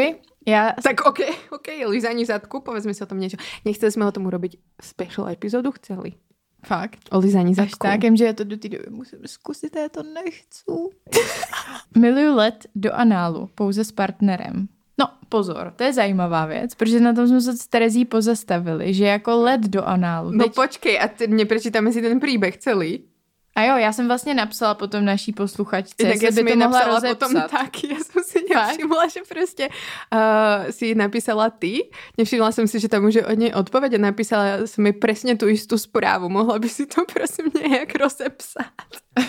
[0.47, 1.19] Já tak OK,
[1.51, 3.35] OK, lizaní zadku, povedzme si o tom niečo.
[3.67, 6.15] Nechceli sme o tom urobiť special epizódu, chceli.
[6.65, 6.99] fakt.
[7.11, 7.87] O lizaní Až zadku.
[7.87, 10.63] tak, že já to do té doby musím zkusit, já to nechci.
[11.97, 14.67] Miluju let do análu, pouze s partnerem.
[14.99, 19.05] No, pozor, to je zajímavá věc, protože na tom jsme se s Terezí pozastavili, že
[19.05, 20.31] jako let do análu.
[20.31, 20.53] No Teď...
[20.55, 23.03] počkej, a teď neprečítame si ten príbeh celý.
[23.57, 27.19] A jo, já jsem vlastně napsala potom naší posluchačce, Tak jestli by to mohla rozepsat.
[27.19, 29.65] potom taky, ja som si nevšimla, že proste
[30.13, 31.89] uh, si napísala ty.
[32.21, 35.49] Nevšimla som si, že tam je od nej odpoveď a napísala som jej presne tú
[35.49, 36.29] istú správu.
[36.29, 38.89] Mohla by si to prosím nejak rozepsať.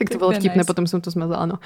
[0.00, 0.70] tak to je vtipné, nice.
[0.72, 1.60] potom som to zmazala, no.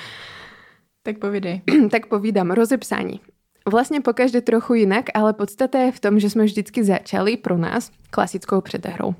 [1.06, 1.62] Tak povídej.
[1.94, 3.22] tak povídam, rozepsání.
[3.70, 7.54] Vlastne po každé trochu jinak, ale podstata je v tom, že jsme vždycky začali pro
[7.54, 9.14] nás klasickou předehrou.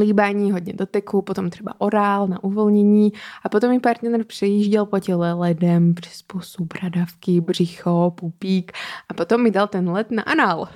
[0.00, 3.12] Líbání, hodně doteku, potom třeba orál na uvolnění
[3.44, 8.72] a potom mi partner přejížděl po těle ledem přes pusu, bradavky, břicho, pupík
[9.08, 10.68] a potom mi dal ten led na anál.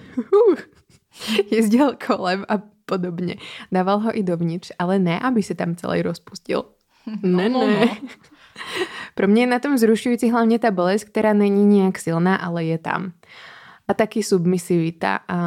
[1.50, 3.36] Jezdil kolem a podobně.
[3.72, 6.64] Dával ho i dovnitř, ale ne, aby se tam celý rozpustil.
[7.22, 7.80] Ne, no, ne.
[7.80, 8.08] no.
[9.14, 12.78] Pro mě je na tom zrušující hlavně ta bolest, která není nějak silná, ale je
[12.78, 13.12] tam.
[13.88, 15.38] A taky submisivita a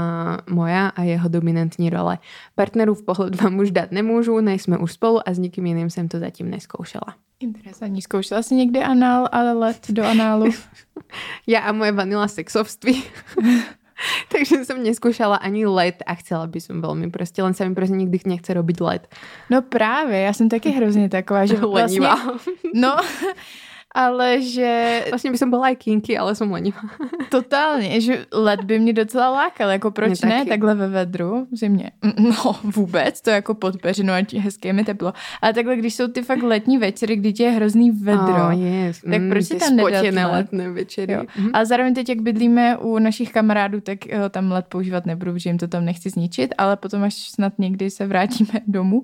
[0.49, 2.17] moja a jeho dominantní role.
[2.55, 6.19] Partnerův pohled vám už dát nemůžu, nejsme už spolu a s nikým jiným jsem to
[6.19, 7.15] zatím neskoušela.
[7.39, 8.01] Interesantní.
[8.01, 10.51] Zkoušela jsi někdy anál, ale let do análu?
[11.47, 13.03] Já a moje vanila sexovství.
[14.31, 17.99] Takže jsem neskúšala ani let a chcela by som veľmi proste, len sa mi proste
[17.99, 19.03] nikdy nechce robiť let.
[19.51, 22.07] No právě, já jsem taky hrozně taková, že vlastně...
[22.73, 22.95] No,
[23.95, 26.81] ale že Vlastně by som bola aj kinky, ale som lenivá.
[27.29, 30.49] totálně, že led by mě docela lákal, jako proč Mě ne, taky.
[30.49, 31.91] takhle ve vedru v zimě.
[32.01, 35.13] Mm, No vůbec, to jako pod peřinou, ať hezké mi teplo.
[35.41, 39.03] Ale takhle, když jsou ty fakt letní večery, kdy ti je hrozný vedro, Oh, yes.
[39.03, 40.31] Mm, Tak proč si tam nedat led?
[40.31, 41.13] letné večery.
[41.13, 41.23] Jo.
[41.37, 41.49] Mhm.
[41.53, 45.49] A zároveň teď, jak bydlíme u našich kamarádů, tak jo, tam let používat nebudu, protože
[45.49, 49.01] jim to tam nechci zničit, ale potom, až snad někdy se vrátíme domů,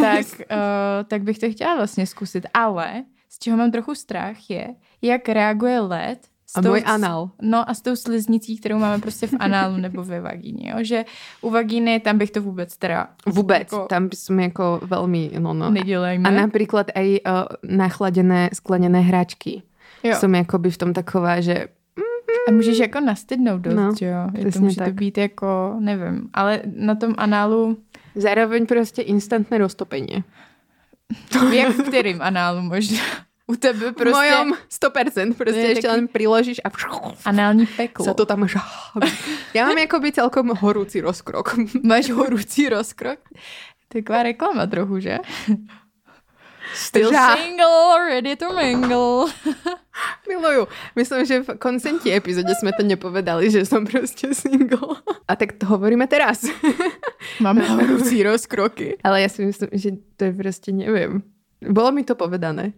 [0.00, 2.46] tak, uh, tak bych to chtěla vlastně zkusit.
[2.54, 4.66] Ale z čeho mám trochu strach je,
[5.02, 7.30] jak reaguje led s A tou- můj anál.
[7.42, 10.76] No a s tou sliznicí, kterou máme prostě v análu nebo ve vagíně, jo?
[10.84, 11.04] že
[11.40, 15.54] u vagíny tam bych to vůbec teda Vůbec, Jako- tam by som jako veľmi, no
[15.54, 15.70] no.
[15.70, 16.28] nedělejme.
[16.28, 17.32] A napríklad aj uh,
[17.76, 19.62] nachladené sklenené hračky.
[20.04, 20.14] jo.
[20.20, 21.68] Som jakoby v tom taková, že
[22.48, 24.28] A můžeš jako nastydnout dost, No, jo?
[24.34, 24.94] Je to může to tak.
[24.94, 27.76] být jako, nevím, ale na tom análu
[28.14, 30.22] zároveň prostě instantné roztopenie.
[31.52, 32.98] Jak v kterým análu možná?
[33.46, 34.10] U tebe Prostě...
[34.10, 34.52] mojom
[34.84, 36.70] 100%, prostě Je ještě taky- len priložíš a
[37.24, 38.04] anální peklo.
[38.06, 39.12] sa to tam žábi.
[39.54, 41.54] Já mám jakoby celkom horúci rozkrok.
[41.84, 43.18] Máš horúcí rozkrok?
[43.88, 45.18] Taková reklama trochu, že?
[46.74, 49.28] Still Žá- single, ready to mingle.
[50.28, 50.68] Miluju.
[50.96, 54.96] Myslím, že v koncenti epizóde sme to nepovedali, že som prostě single.
[55.28, 56.42] A tak to hovoríme teraz.
[57.40, 58.96] Máme horúcí rozkroky.
[59.04, 61.22] Ale ja si myslím, že to je prostě neviem.
[61.62, 62.72] Bolo mi to povedané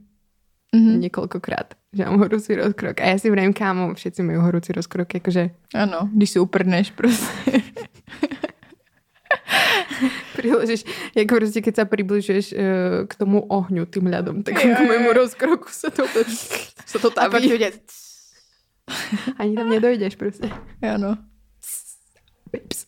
[0.75, 1.01] Mhm.
[1.07, 2.99] niekoľkokrát, že mám horúci rozkrok.
[2.99, 7.63] A ja si vrajím, kámo, všetci majú horúci rozkrok, akože Ano, když si uprdneš prostě.
[10.37, 12.59] priložíš, jako prostě keď sa približuješ uh,
[13.07, 15.12] k tomu ohňu tým ľadom, tak k jo.
[15.12, 16.07] rozkroku sa to,
[16.87, 17.49] sa to A pak taví.
[17.49, 17.81] to dět.
[19.38, 20.51] Ani tam nedojdeš prostě.
[20.83, 21.17] Ano.
[22.51, 22.87] Pips.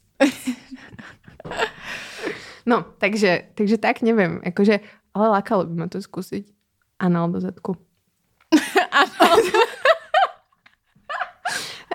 [2.67, 4.81] No, takže, takže tak neviem, akože,
[5.15, 6.51] ale lákalo by ma to skúsiť.
[6.99, 7.77] Anal do zadku.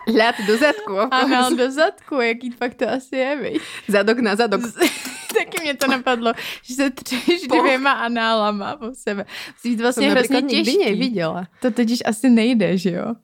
[0.07, 0.93] Ľad do zadku.
[1.11, 3.61] Anál do zadku, jaký fakt to asi je, viď?
[3.87, 4.61] Zadok na zadok.
[5.37, 6.33] Taky mě to napadlo,
[6.63, 9.25] že se třeš Po- dvěma análama po sebe.
[9.53, 10.85] Musí být vlastně hrozně napríklad nikdy těžký.
[10.91, 11.47] nevidela.
[11.61, 13.15] To totiž asi nejde, že jo?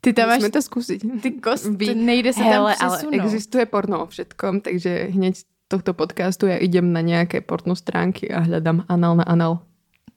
[0.00, 1.00] Ty tam máš Musíme to skúsiť.
[1.22, 3.24] ty kost, Vy- nejde se Hele, tam ale přesunout.
[3.24, 8.30] existuje porno o všetkom, takže hneď z tohto podcastu ja idem na nejaké porno stránky
[8.30, 9.66] a hľadám anal na anal.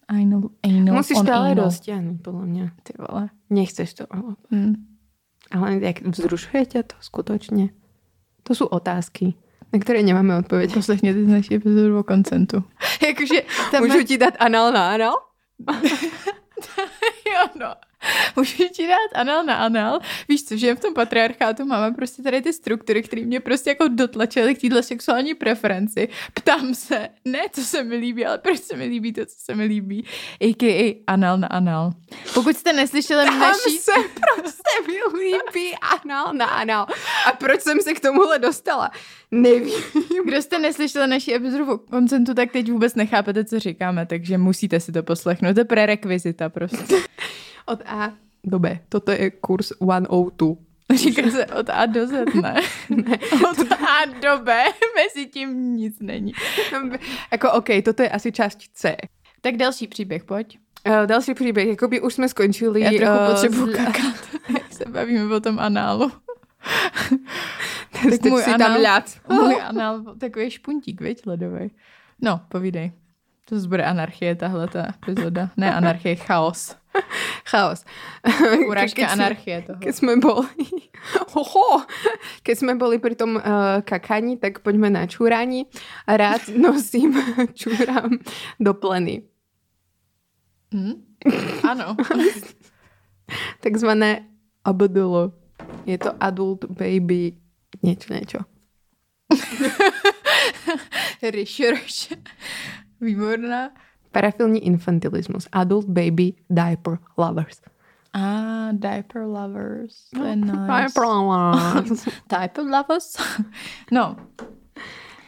[0.09, 2.65] Anal, anal Musíš to ale roztiahnuť, podľa mňa.
[2.83, 3.23] Ty vole.
[3.49, 4.03] Nechceš to.
[4.13, 4.73] ale- Hm.
[5.51, 7.73] Ale jak vzrušuje ťa to skutočne?
[8.45, 9.33] To sú otázky,
[9.73, 10.73] na ktoré nemáme odpoveď.
[10.73, 12.63] Poslechněte naši epizodu o koncentu.
[13.07, 15.15] Jakože tam Můžu ti dát anal na anal?
[17.31, 17.88] jo, no.
[18.35, 19.99] Můžu ti dát anal na anal.
[20.29, 23.87] Víš co, že v tom patriarchátu máme prostě tady ty struktury, které mě prostě jako
[23.87, 26.09] dotlačily k téhle sexuální preferenci.
[26.33, 29.55] Ptám se, ne co se mi líbí, ale proč se mi líbí to, co se
[29.55, 30.05] mi líbí.
[30.41, 31.03] A.k.a.
[31.07, 31.91] anal na anal.
[32.33, 33.77] Pokud jste neslyšeli Tam naší...
[33.77, 33.91] se
[34.23, 36.87] prostě mi líbí anal na anal.
[37.27, 38.91] A proč jsem se k tomuhle dostala?
[39.31, 39.83] Nevím.
[40.25, 44.79] Kdo jste neslyšeli naší epizodu o koncentu, tak teď vůbec nechápete, co říkáme, takže musíte
[44.79, 45.53] si to poslechnout.
[45.53, 46.95] To je prerekvizita prostě.
[47.69, 48.11] Od A
[48.43, 48.79] do B.
[48.89, 50.55] Toto je kurz 102.
[50.95, 52.55] Říká se od A do Z, ne?
[53.51, 54.63] Od A do B,
[54.95, 56.33] mezi tím nic není.
[57.31, 58.95] Jako OK, toto je asi část C.
[59.41, 60.59] Tak další příběh, pojď.
[60.87, 62.81] Uh, další příběh, jakoby už jsme skončili.
[62.81, 64.15] Já trochu eh, potřebuji s- kakat,
[64.71, 66.11] se bavíme o tom análu.
[67.91, 69.03] tak můj si tam anál- ľad.
[69.29, 71.71] Můj anál, takový špuntík, viď, ledový.
[72.21, 72.91] No, povídej.
[73.45, 75.49] To zase bude anarchie, tahle ta epizoda.
[75.57, 76.75] Ne anarchie, chaos.
[77.51, 77.85] Chaos.
[78.65, 79.79] Urážka Keď anarchie toho.
[79.79, 80.65] Keď sme boli,
[81.39, 81.85] Oho,
[82.41, 85.69] keď sme boli pri tom uh, kakani, tak poďme na čúrani.
[86.09, 87.15] A rád nosím
[87.53, 88.19] čúram
[88.57, 89.25] do pleny.
[90.73, 90.95] Hm?
[91.65, 91.97] Ano.
[93.63, 94.29] Takzvané
[94.65, 95.33] ABDL.
[95.85, 97.37] Je to Adult Baby
[97.83, 98.39] niečo.
[101.21, 101.97] Ryš, ryš.
[103.01, 103.71] Výborná.
[104.11, 105.47] Parafilní infantilismus.
[105.51, 107.61] Adult Baby Diaper Lovers.
[108.13, 110.09] A diaper lovers.
[110.15, 110.65] To je nice.
[110.67, 112.07] Diaper Lovers.
[112.29, 113.17] Diaper lovers?
[113.91, 114.15] No,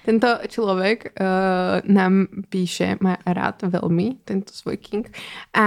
[0.02, 5.06] Tento človek uh, nám píše, má rád veľmi tento svoj king
[5.54, 5.66] a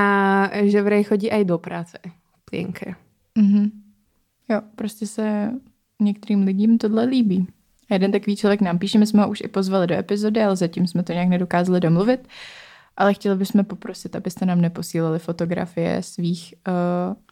[0.67, 1.99] že vraj chodí aj do práce.
[2.51, 2.95] Pienke.
[3.39, 3.71] Mhm.
[4.51, 5.51] Jo, prostě se
[6.01, 7.47] některým lidím tohle líbí.
[7.91, 10.57] A jeden takový člověk nám píše, my jsme ho už i pozvali do epizody, ale
[10.57, 12.29] zatím jsme to nějak nedokázali domluvit.
[12.97, 16.75] Ale chtěli bychom poprosit, abyste nám neposílali fotografie svých uh,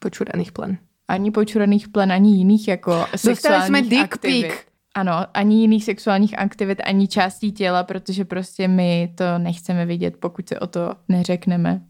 [0.00, 0.78] Počúraných plen.
[1.08, 4.42] ani počuraných plen, ani jiných jako sexuálních jsme dick aktivit.
[4.46, 4.54] pic.
[4.94, 10.48] Ano, ani jiných sexuálních aktivit, ani částí těla, protože prostě my to nechceme vidět, pokud
[10.48, 11.80] se o to neřekneme.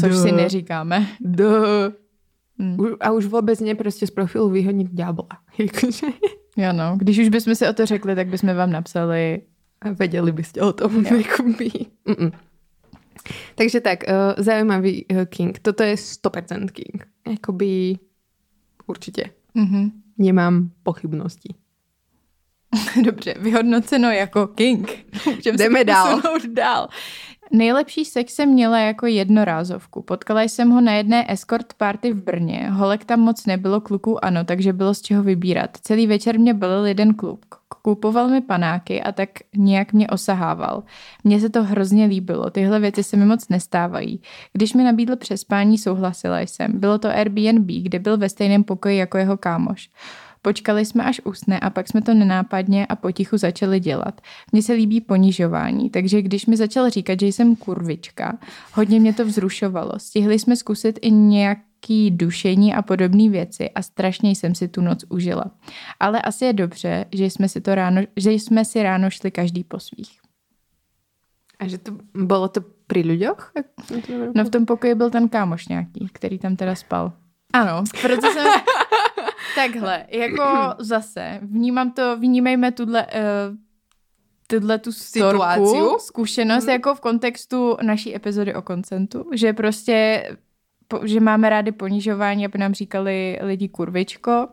[0.00, 0.22] Což Duh.
[0.22, 1.06] si neříkáme.
[1.20, 1.92] Duh.
[2.58, 2.76] Hmm.
[3.00, 5.26] A už vůbec ne prostě z profilu vyhodit ďábla.
[5.58, 6.06] Jakože-
[6.56, 9.42] Jo no, když už bychom si o to řekli, tak bychom vám napsali.
[9.82, 11.70] A vedeli byste o tom, jakoby.
[12.08, 12.32] Mm-mm.
[13.54, 15.58] Takže tak, uh, zaujímavý uh, King.
[15.58, 17.06] Toto je 100% King.
[17.28, 17.98] Jakoby
[18.86, 19.30] určitě.
[19.54, 19.90] Mhm.
[20.18, 21.54] Nemám pochybnosti.
[23.04, 24.88] Dobře, vyhodnoceno jako king.
[25.26, 26.20] Můžeme Jdeme dál.
[26.48, 26.88] dál.
[27.54, 30.02] Nejlepší sex jsem měla jako jednorázovku.
[30.02, 32.70] Potkala jsem ho na jedné escort party v Brně.
[32.70, 35.70] Holek tam moc nebylo, kluků ano, takže bylo z čeho vybírat.
[35.80, 37.46] Celý večer mě byl jeden kluk.
[37.82, 40.82] Kupoval mi panáky a tak nějak mě osahával.
[41.24, 44.22] Mně se to hrozně líbilo, tyhle věci se mi moc nestávají.
[44.52, 46.80] Když mi nabídl přespání, souhlasila jsem.
[46.80, 49.90] Bylo to Airbnb, kde byl ve stejném pokoji jako jeho kámoš.
[50.42, 54.20] Počkali jsme až usne a pak jsme to nenápadně a potichu začali dělat.
[54.52, 58.38] Mně se líbí ponižování, takže když mi začal říkat, že jsem kurvička,
[58.72, 59.92] hodně mě to vzrušovalo.
[59.96, 65.04] Stihli jsme zkusit i nějaký dušení a podobné věci a strašně jsem si tu noc
[65.08, 65.44] užila.
[66.00, 69.64] Ale asi je dobře, že jsme si, to ráno, že jsme si ráno šli každý
[69.64, 70.18] po svých.
[71.58, 72.60] A že to bylo to
[73.84, 77.12] jsem to No v tom pokoji byl ten kámoš nějaký, který tam teda spal.
[77.52, 78.46] Ano, proto jsem...
[79.54, 80.44] Takhle, jako
[80.78, 83.56] zase, vnímám to, vnímejme tuhle, uh,
[84.46, 85.98] tuhle tu Situáciu.
[85.98, 90.28] zkušenost jako v kontextu naší epizody o koncentu, že prostě,
[90.88, 94.48] po, že máme rádi ponižování, aby nám říkali lidi kurvičko,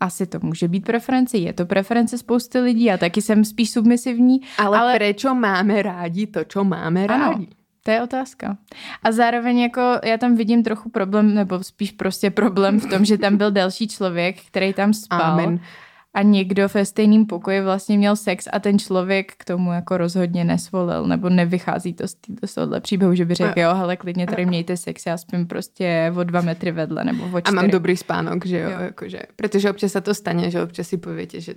[0.00, 4.40] asi to může být preference, je to preference spousty lidí, já taky jsem spíš submisivní,
[4.58, 7.44] Ale, Ale- prečo máme rádi to, čo máme Ano.
[7.84, 8.56] To je otázka.
[9.02, 13.18] A zároveň jako já tam vidím trochu problém, nebo spíš prostě problém v tom, že
[13.18, 15.60] tam byl další člověk, který tam spal Amen.
[16.14, 20.44] a někdo ve stejném pokoji vlastně měl sex a ten člověk k tomu jako rozhodně
[20.44, 24.26] nesvolil, nebo nevychází to z, tý, z tohohle příběhu, že by řekl, jo, hele, klidně
[24.26, 27.56] tady mějte sex, já spím prostě o dva metry vedle, nebo o A čtyři.
[27.56, 28.78] mám dobrý spánok, že jo, Jo.
[28.80, 31.54] Jakože, protože občas sa to stane, že občas si poviete, že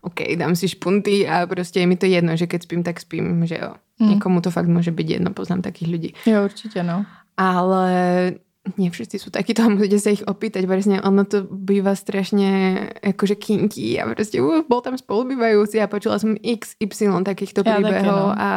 [0.00, 3.46] OK, dám si špunty a prostě je mi to jedno, že keď spím, tak spím,
[3.46, 3.74] že jo.
[4.00, 4.10] Hmm.
[4.10, 6.14] Někomu to fakt může být jedno, poznám takých ľudí.
[6.26, 7.06] Jo, určitě, no.
[7.36, 8.32] Ale
[8.76, 10.68] nie všetci sú takíto a musíte sa ich opýtať.
[10.68, 16.20] Presne ono to býva strašne akože kinky a proste uh, bol tam spolubývajúci a počula
[16.20, 18.36] som XY takýchto Ja taky, príbehov no.
[18.36, 18.50] a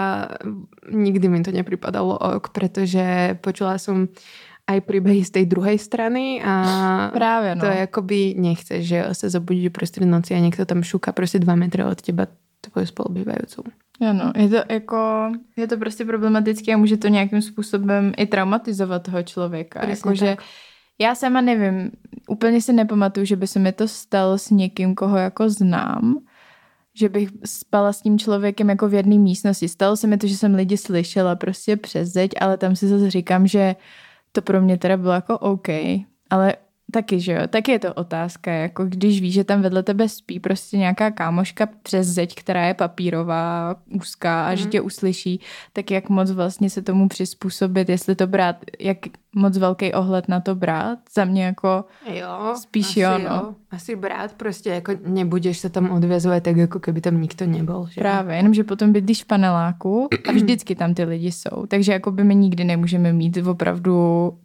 [0.91, 4.12] nikdy mi to nepripadalo ok, pretože počula som
[4.67, 7.62] aj príbehy z tej druhej strany a Právě, no.
[7.62, 11.84] to jakoby nechceš, že sa zobudíš uprostred noci a niekto tam šúka prostě dva metry
[11.84, 12.27] od teba
[12.62, 13.63] tvoju spolubývajúcu.
[14.09, 19.03] Ano, je to jako, je to prostě problematické a může to nějakým způsobem i traumatizovat
[19.03, 19.85] toho člověka.
[19.85, 20.37] Jakože
[20.99, 21.91] já sama nevím,
[22.29, 26.17] úplně si nepamatuju, že by se mi to stalo s někým, koho jako znám,
[26.93, 29.67] že bych spala s tím člověkem jako v jedné místnosti.
[29.67, 33.09] Stalo se mi to, že jsem lidi slyšela prostě přes zeď, ale tam si zase
[33.09, 33.75] říkám, že
[34.31, 35.67] to pro mě teda bylo jako OK,
[36.29, 36.55] ale
[36.91, 40.39] taky, že jo, taky je to otázka, jako když víš, že tam vedle tebe spí
[40.39, 44.71] prostě nějaká kámoška přes zeď, která je papírová, úzká a že Mhm.
[44.71, 45.39] tě uslyší,
[45.73, 48.97] tak jak moc vlastně se tomu přizpůsobit, jestli to brát, jak
[49.36, 53.56] moc velký ohled na to brát, za mě jako Jo, Spíš asi jo, no.
[53.72, 57.88] Asi brát prostě, jako nebudeš se tam odvězovat tak, jako keby tam nikto nebol.
[57.88, 58.02] Že?
[58.02, 61.65] Právě, jenomže potom bydlíš v paneláku a vždycky tam ty lidi jsou.
[61.67, 63.94] Takže jako by my nikdy nemůžeme mít opravdu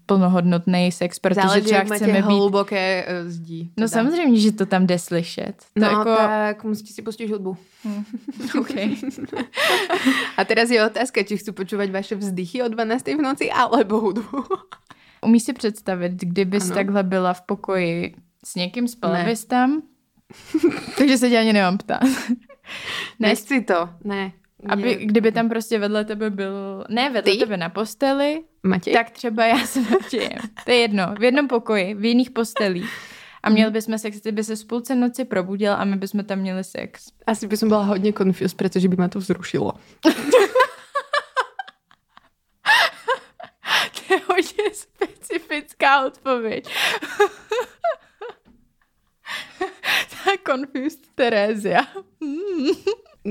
[0.07, 2.25] plnohodnotný sex, protože Záleží, třeba jak máte chceme být...
[2.25, 3.69] hluboké eh, zdi.
[3.79, 5.55] No samozřejmě, že to tam jde slyšet.
[5.75, 6.17] To No jako...
[6.17, 7.57] tak musíte si pustit hudbu.
[8.61, 8.97] Okay.
[10.37, 13.15] A teraz je otázka, či chcú počúvať vaše vzdychy o 12.
[13.15, 14.43] v noci, alebo hudbu.
[15.27, 16.75] Umíš si představit, kdybys Ano.
[16.75, 19.25] takhle byla v pokoji s někým, spala Ne.
[19.25, 19.83] bys tam?
[20.99, 22.03] Takže se tě ani nemám ptát.
[22.03, 22.09] Ne,
[23.29, 24.33] Nechci to, ne.
[24.69, 27.39] aby, kdyby tam prostě vedle tebe byl, ne vedle Ty?
[27.39, 28.93] tebe na posteli, Matěj?
[28.95, 30.39] Tak třeba já s Matějem.
[30.65, 31.15] To je jedno.
[31.19, 32.91] V jednom pokoji, v jiných postelích.
[33.43, 36.39] A měli bychom sex, ty by se v půlce noci probudil a my bychom tam
[36.39, 37.07] měli sex.
[37.27, 39.73] Asi by som bola hodne confused, pretože by ma to vzrušilo.
[44.09, 44.65] To je hodně
[45.27, 46.69] specifická odpověď.
[50.25, 51.81] Ta confused Terezia.
[52.23, 52.75] Hmm.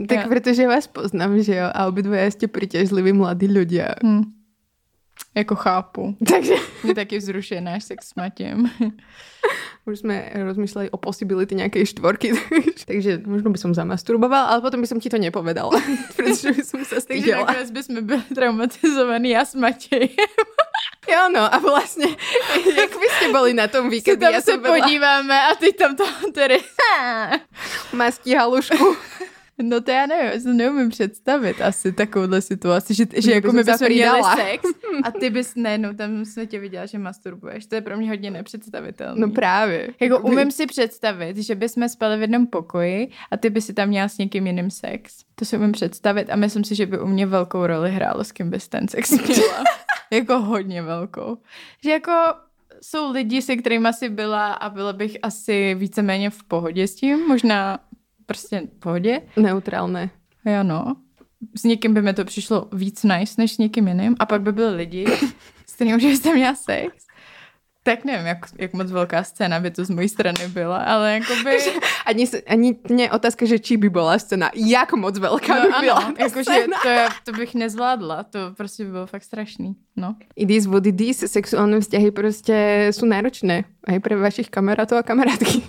[0.08, 0.28] Tak Ja.
[0.28, 3.96] pretože vás poznám, že jo, a obidvoje ste priťažliví mladí ľudia.
[4.04, 4.36] Hmm.
[5.36, 6.16] Jako chápu.
[6.28, 8.72] Takže Mě taky vzrušuje náš sex s Matějem.
[9.86, 12.34] už sme rozmýšľali o possibility nejakej štvorky,
[12.90, 15.78] takže možno by som zamasturboval, ale potom by som ti to nepovedala,
[16.18, 17.46] pretože by som sa Takže styděla.
[17.46, 20.10] nakonec bychom byli traumatizovaní já s Matějem.
[21.06, 22.10] Jo, no a vlastne,
[22.82, 25.74] jak vy ste boli na tom Se víkendu, tam ja se vedla podíváme a ty
[25.74, 26.60] tam to tedy...
[27.94, 28.98] masti halušku.
[29.62, 33.56] No to já nevím, já si neumím představit asi takovouhle situaci, že, že jako bys
[33.56, 34.64] my bychom měli sex
[35.04, 38.10] a ty bys, ne, no tam jsme tě viděla, že masturbuješ, to je pro mě
[38.10, 39.22] hodně nepředstavitelné.
[39.22, 39.90] No právě.
[40.00, 43.90] Jako umím si představit, že bychom spali v jednom pokoji a ty by si tam
[43.90, 45.24] měla s někým jiným sex.
[45.36, 48.32] To si umím představit a myslím si, že by u mě velkou roli hrálo, s
[48.32, 49.64] kým bys ten sex měla.
[50.12, 51.38] jako hodně velkou.
[51.84, 52.12] Že jako
[52.82, 57.28] jsou lidi, se kterými asi byla a byla bych asi víceméně v pohodě s tím,
[57.28, 57.80] možná
[58.26, 59.22] prostě v pohodě.
[59.38, 60.10] Neutrálne.
[60.46, 60.96] Jo, no.
[61.58, 64.16] S někým by mi to přišlo víc nice, než s někým jiným.
[64.20, 65.06] A pak by byli lidi,
[65.68, 67.05] s kterými už jste měla sex.
[67.86, 71.58] Tak nevím, jak, jak moc velká scéna by to z mojí strany byla, ale jakoby...
[72.06, 74.50] Ani, ani nie otázka, že či by bola scéna.
[74.58, 76.90] Jak moc veľká by No byla ano, jakože to,
[77.24, 80.16] to bych nezvládla, to prostě by bylo fakt strašný, no.
[80.36, 81.18] It is what it is.
[81.30, 83.66] Sexuálne vzťahy prostě sú náročné.
[83.88, 85.62] Aj pre vašich kamarátov a kamarátky.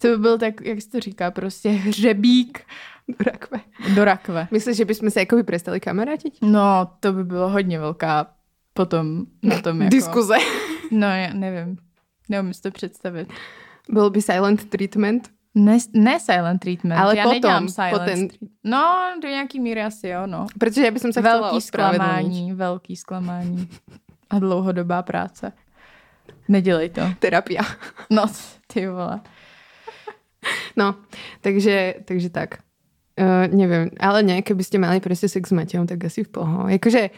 [0.00, 2.60] To by byl tak, jak se to říká, prostě hřebík
[3.08, 3.60] Do rakve.
[3.94, 4.48] do rakve.
[4.50, 6.40] Myslíš, že by sme sa akoby prestali kamarátiť?
[6.40, 8.32] No, to by bylo hodně velká
[8.72, 9.90] potom na tom jako...
[9.96, 10.36] Diskuze.
[10.94, 11.76] No, já nevím.
[12.28, 13.28] Neumím si to představit.
[13.90, 15.28] Bol by silent treatment.
[15.54, 18.32] Ne, ne silent treatment, Ale já potom, silent potom- treatment.
[18.64, 18.82] No,
[19.22, 20.46] do nějaký míry asi jo, no.
[20.58, 23.68] Pretože ja by som sa chcela Velký zklamání, velký zklamání.
[24.30, 25.52] A dlouhodobá práce.
[26.48, 27.02] Nedělej to.
[27.18, 27.62] Terapia.
[28.10, 28.24] No,
[28.66, 29.20] ty vole.
[30.76, 30.94] No,
[31.40, 32.58] takže, takže tak.
[33.14, 36.66] Uh, neviem, ale nie, keby ste mali proste sex s Mateom, tak asi v poho.
[36.66, 37.14] Jakože,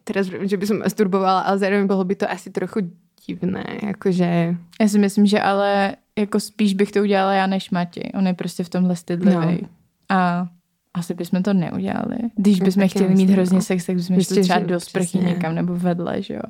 [0.00, 2.88] teraz, že by som masturbovala, ale zároveň bolo by to asi trochu
[3.26, 4.56] divné, akože...
[4.80, 8.10] Já si myslím, že ale jako spíš bych to udělala já než Mati.
[8.14, 9.58] On je prostě v tomhle stydlivý.
[9.62, 9.68] No.
[10.08, 10.48] A
[10.94, 12.16] asi bychom to neudělali.
[12.36, 13.62] Když No, bychom taky chtěli mít hrozně no.
[13.62, 15.20] sex, tak bychom šli třeba do sprchy přesně.
[15.28, 16.42] někam nebo vedle, že jo.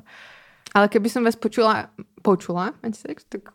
[0.74, 1.86] Ale keby som vás počula,
[2.22, 3.54] počula mať sex, tak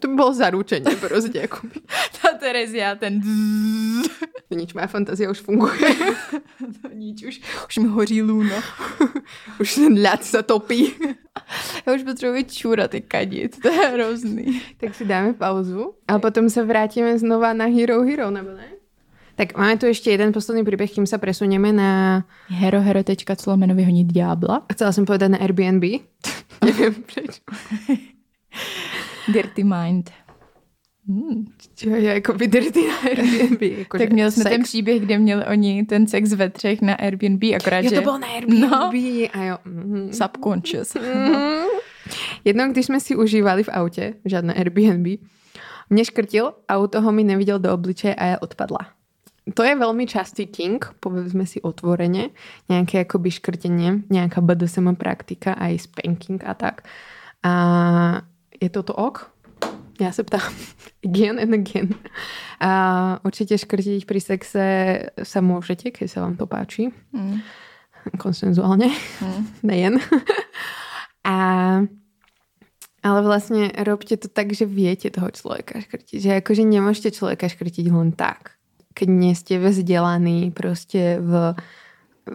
[0.00, 1.42] to by bolo zaručenie proste.
[1.42, 1.82] Akoby.
[2.22, 3.18] Ta Terezia, ten
[4.50, 5.94] Nič, moja fantázia už funguje.
[6.94, 7.34] Nič, už,
[7.70, 8.58] už mi hoří lůno.
[9.62, 10.90] už ten ľad sa topí.
[11.86, 14.62] Já už potřebuji vyčůrat i kadit, to je hrozný.
[14.80, 18.66] tak si dáme pauzu a potom sa vrátime znova na Hero Hero, nebo ne?
[19.38, 22.22] Tak máme tu ešte jeden posledný príbeh, kým sa presunieme na...
[22.52, 24.68] Herohero.co lomeno vyhonit ďábla.
[24.68, 26.04] Chcela som povedať na Airbnb.
[26.60, 27.40] Neviem prečo.
[29.32, 30.12] Dirty Mind.
[31.08, 31.48] Hmm.
[31.74, 33.62] Čo je ako vydrtý na Airbnb.
[33.78, 37.42] Jako Tak měli jsme ten příběh, kde měli oni ten sex ve třech na Airbnb,
[37.56, 38.60] akorát, Jo, že to bolo na Airbnb.
[38.60, 38.90] No.
[39.32, 39.56] A jo.
[39.64, 40.12] mhm.
[40.12, 40.94] subconscious.
[40.94, 41.64] Mhm.
[42.44, 45.06] Jednou, když jsme si užívali v autě, žádné Airbnb,
[45.90, 48.78] mě škrtil a u toho mi neviděl do obličeje a já odpadla.
[49.54, 52.30] To je veľmi častý king, povedzme si otvorene,
[52.70, 56.86] nejaké akoby škrtenie, nejaká BDSM praktika, aj spanking a tak.
[57.42, 57.52] A
[58.60, 59.32] je toto ok?
[60.00, 60.40] Já se ptám
[61.04, 61.94] again and again.
[62.60, 64.64] A určite škrtiť pri sexe
[65.22, 66.92] sa môžete, keď sa vám to páči.
[67.12, 67.40] Hmm.
[68.16, 68.88] Konsenzuálne.
[69.20, 69.44] Hmm.
[69.62, 70.00] Nejen.
[71.24, 71.36] A
[73.00, 76.20] ale vlastne robte to tak, že viete toho človeka škrtiť.
[76.20, 78.60] Že akože nemôžete človeka škrtiť len tak.
[78.92, 81.56] Keď nie ste vzdelaní proste v,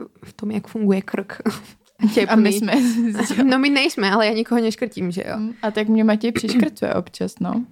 [0.01, 1.45] v tom, jak funguje krk.
[2.27, 2.73] A my jsme...
[3.43, 5.37] No my nejsme, ale ja nikoho neškrtím, že jo.
[5.61, 7.63] A tak mě Matěj přiškrcuje občas, no.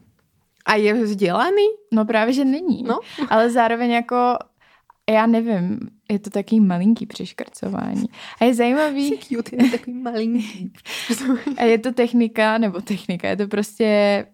[0.65, 1.67] A je vzdelaný?
[1.91, 2.83] No právě, že není.
[2.83, 2.99] No.
[3.29, 4.37] Ale zároveň jako,
[5.09, 5.79] já nevím,
[6.11, 8.05] je to takový malinký přiškrcování.
[8.41, 10.71] A je zajímavý, Cute, je takový malinký.
[11.57, 14.25] a je to technika, nebo technika, je to prostě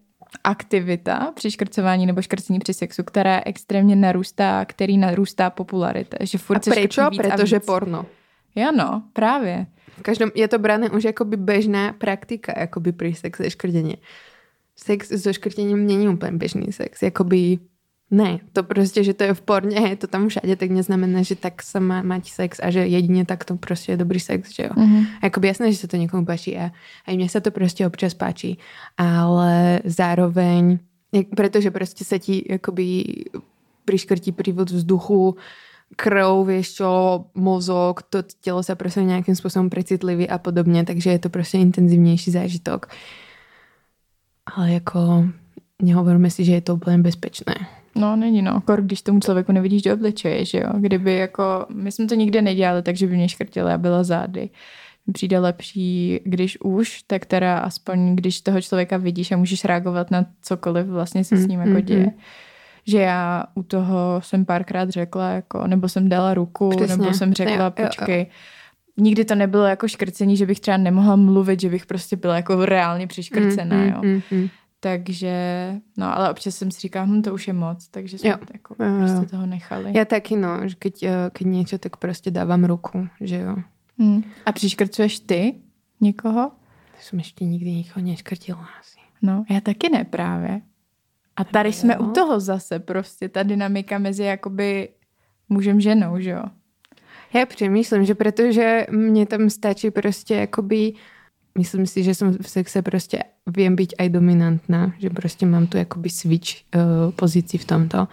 [0.44, 6.16] aktivita při škrcování nebo škrcení při sexu, která extrémně narůstá, který narůstá popularita.
[6.20, 7.10] Že A furt se prečo?
[7.10, 7.66] víc a Pretože víc.
[7.66, 8.06] porno.
[8.54, 9.66] Jo no, právě.
[10.00, 14.00] V každom, je to brané už akoby bežná praktika, akoby pri sexe škrtenie.
[14.76, 17.02] Sex so škrtením není úplně bežný sex.
[17.02, 17.58] Jakoby
[18.10, 21.36] ne, to prostě, že to je v porně, je to tam všade, tak neznamená, že
[21.36, 24.62] tak sa má mať sex a že jedine tak to prostě je dobrý sex, že
[24.62, 24.70] jo.
[24.76, 25.06] Mhm.
[25.22, 26.72] Jakoby jasné, že sa to někomu páči a
[27.06, 28.56] aj mne sa to prostě občas páči,
[28.98, 30.78] ale zároveň,
[31.12, 33.04] jak, pretože prostě sa ti jakoby
[33.84, 35.36] priškrtí prívod vzduchu,
[35.96, 41.18] krv, vieš čo, mozog, to telo sa prostě nejakým spôsobom precitliví a podobne, takže je
[41.18, 42.86] to prostě intenzívnejší zážitok.
[44.56, 45.24] Ale jako
[45.82, 47.54] nehovoríme si, že je to úplně bezpečné.
[47.94, 48.60] No, není no.
[48.60, 50.70] Kor, když tomu člověku nevidíš do obličeje, že jo.
[50.78, 54.50] Kdyby jako, my jsme to nikdy nedělali, takže by mě škrtila a byla zády.
[55.12, 60.26] Přijde lepší, když už, tak teda aspoň, když toho člověka vidíš a můžeš reagovat na
[60.42, 62.06] cokoliv vlastně se s ním jako Mm, mm, děje.
[62.06, 62.12] mm.
[62.86, 66.96] Že já u toho jsem párkrát řekla, jako, nebo jsem dala ruku, Přesně.
[66.96, 67.86] nebo jsem řekla, Jo, jo, jo.
[67.86, 68.26] počkej,
[68.96, 72.64] nikdy to nebylo jako škrcení, že bych třeba nemohla mluvit, že bych prostě byla jako
[72.64, 74.00] reálně přiškrcená, jo.
[74.02, 74.48] mm, mm.
[74.80, 75.34] Takže,
[75.96, 78.36] no ale občas jsem si říkala, hm, to už je moc, takže jsme Jo.
[78.52, 78.98] jako Jo, jo, jo.
[79.00, 79.92] prostě toho nechali.
[79.92, 83.56] Ja taky, no, že keď, eh, keď niečo, tak prostě dávám ruku, že jo.
[84.00, 84.22] Hm.
[84.46, 85.54] A přiškrcuješ ty
[86.00, 86.50] někoho?
[87.00, 89.00] Som ešte nikdy nikoho neškrtila asi.
[89.22, 90.60] No, já taky ne právě.
[91.40, 92.04] A tady jsme jo.
[92.04, 94.88] u toho zase prostě, ta dynamika mezi jakoby
[95.48, 96.44] mužem ženou, že jo?
[97.32, 100.92] Ja přemýšlím, že pretože mne tam stačí prostě jakoby
[101.58, 105.76] myslím si, že som v sexe prostě viem byť aj dominantná, že prostě mám tu
[105.78, 108.08] jakoby switch uh, pozícií v tomto,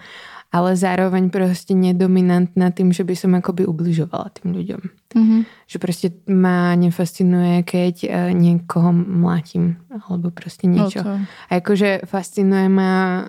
[0.52, 4.80] ale zároveň prostě nedominantná tým, že by som akoby ubližovala tým ľuďom.
[5.16, 5.44] Mm-hmm.
[5.66, 9.76] Že prostě ma nefascinuje, keď uh, niekoho mlátim
[10.08, 10.98] alebo prostě niečo.
[10.98, 13.24] No to, A jakože fascinuje ma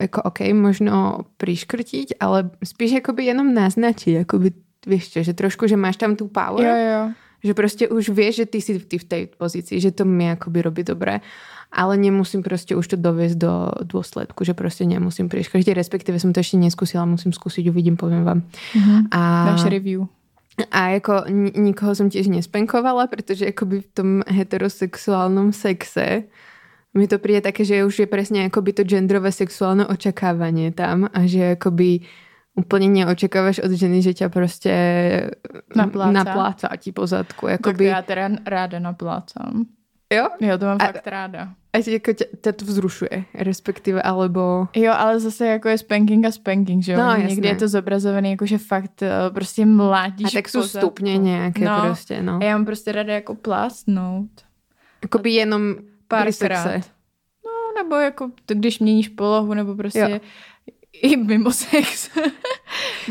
[0.00, 4.52] jako OK, možno priškrtiť, ale spíš jakoby jenom naznačí, jakoby,
[4.86, 7.02] víš čo, že trošku, že máš tam tu power, jo, jo.
[7.44, 10.62] že prostě už vieš, že ty si ty v tej pozícii, že to mi jakoby
[10.62, 11.20] robí dobré,
[11.72, 16.40] ale nemusím prostě už to doviesť do dôsledku, že prostě nemusím priškrtiť, respektíve som to
[16.40, 18.42] ešte neskúsila, musím skúsiť, uvidím, poviem vám.
[18.76, 19.00] Mm-hmm.
[19.10, 19.20] A...
[19.46, 20.06] Dáš review.
[20.70, 26.22] A jako ni- nikoho jsem těž nespenkovala, protože jakoby v tom heterosexuálnom sexe
[26.94, 31.26] mi to přijde také, že už je přesně jakoby to genderové sexuálne očakávanie tam a
[31.26, 32.00] že jakoby
[32.54, 34.72] úplně neočekáváš od ženy, že ťa prostě
[35.76, 36.12] Naplácá.
[36.12, 37.46] naplácá ti po zadku.
[37.46, 39.66] Tak Jakoby, to já teda ráda naplácám.
[40.14, 40.28] Jo?
[40.40, 41.48] Jo, to mám A- fakt ráda.
[41.72, 44.68] A že jako tě, tě to vzrušuje, respektive, alebo...
[44.76, 46.98] Jo, ale zase jako je spanking a spanking, že jo?
[46.98, 51.18] No, Někdy je to zobrazovaný jako, že fakt eh, prostě mládíš A tak jsou stupně
[51.18, 51.80] nějaké No.
[51.80, 52.38] prostě, no.
[52.42, 54.30] A já mám prostě ráda jako plástnout.
[55.02, 55.74] Jakoby jenom.
[56.08, 56.80] Párkrát.
[57.44, 60.18] No, nebo jako to, když měníš polohu, nebo prostě Jo.
[61.02, 62.10] i mimo sex.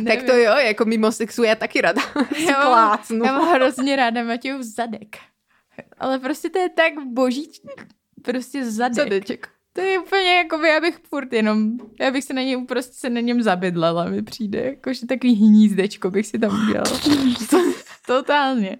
[0.08, 2.02] Tak to jo, jako mimo sexu já taky rada.
[2.36, 5.16] si Já mám, já mám hrozně ráda Matějův zadek.
[5.98, 7.52] Ale prostě to je tak boží,
[8.22, 8.96] prostě zadek.
[9.04, 9.48] Zadeček.
[9.74, 12.94] To je úplně jako by, já bych furt jenom, já bych se na něm prostě
[12.94, 17.00] se na něm zabydlela, mi přijde, jakože takový hnízdečko bych si tam udělala.
[18.08, 18.78] Totálně.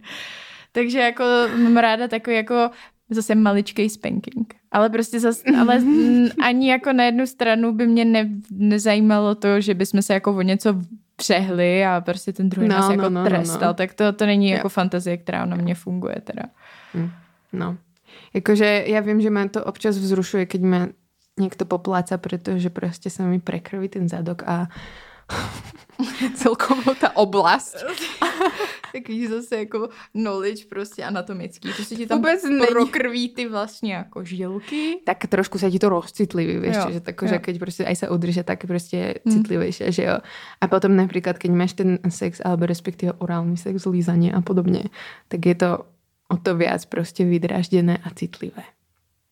[0.72, 1.24] Takže jako
[1.58, 2.70] mám ráda takový jako
[3.10, 4.56] zase maličkej spanking.
[4.72, 5.84] Ale prostě zase, ale
[6.42, 10.42] ani jako na jednu stranu by mě ne, nezajímalo to, že bychom se jako o
[10.42, 10.76] něco
[11.16, 13.74] přehli a prostě ten druhý No, nás no, jako no, no, trestal, no.
[13.74, 14.56] tak to, to není Jo.
[14.58, 16.44] jako fantazie, která na mě funguje teda.
[16.96, 17.10] Hm,
[17.54, 17.78] No.
[18.34, 20.88] Jakože já vím, že mě to občas vzrušuje, keď mě
[21.40, 24.68] někdo popláca, protože prostě se mi prekrví ten zadok a
[26.36, 27.76] celkovo ta oblast.
[28.94, 31.70] Takový zase jako knowledge prostě anatomický.
[31.78, 32.42] To se ti tam Vůbec
[32.72, 35.00] prokrví ty vlastně jako žilky.
[35.06, 37.30] Tak trošku se ti to rozcitlivý, vieš, Jo, že tako, jo.
[37.30, 39.32] že keď prostě aj sa udržia, tak prostě Hm.
[39.32, 40.18] citlivejšie, že jo.
[40.62, 44.84] A potom napríklad, keď máš ten sex, alebo respektíve orálny sex, lízanie a podobně,
[45.28, 45.86] tak je to
[46.28, 48.64] o to viac prostě vydrážděné a citlivé.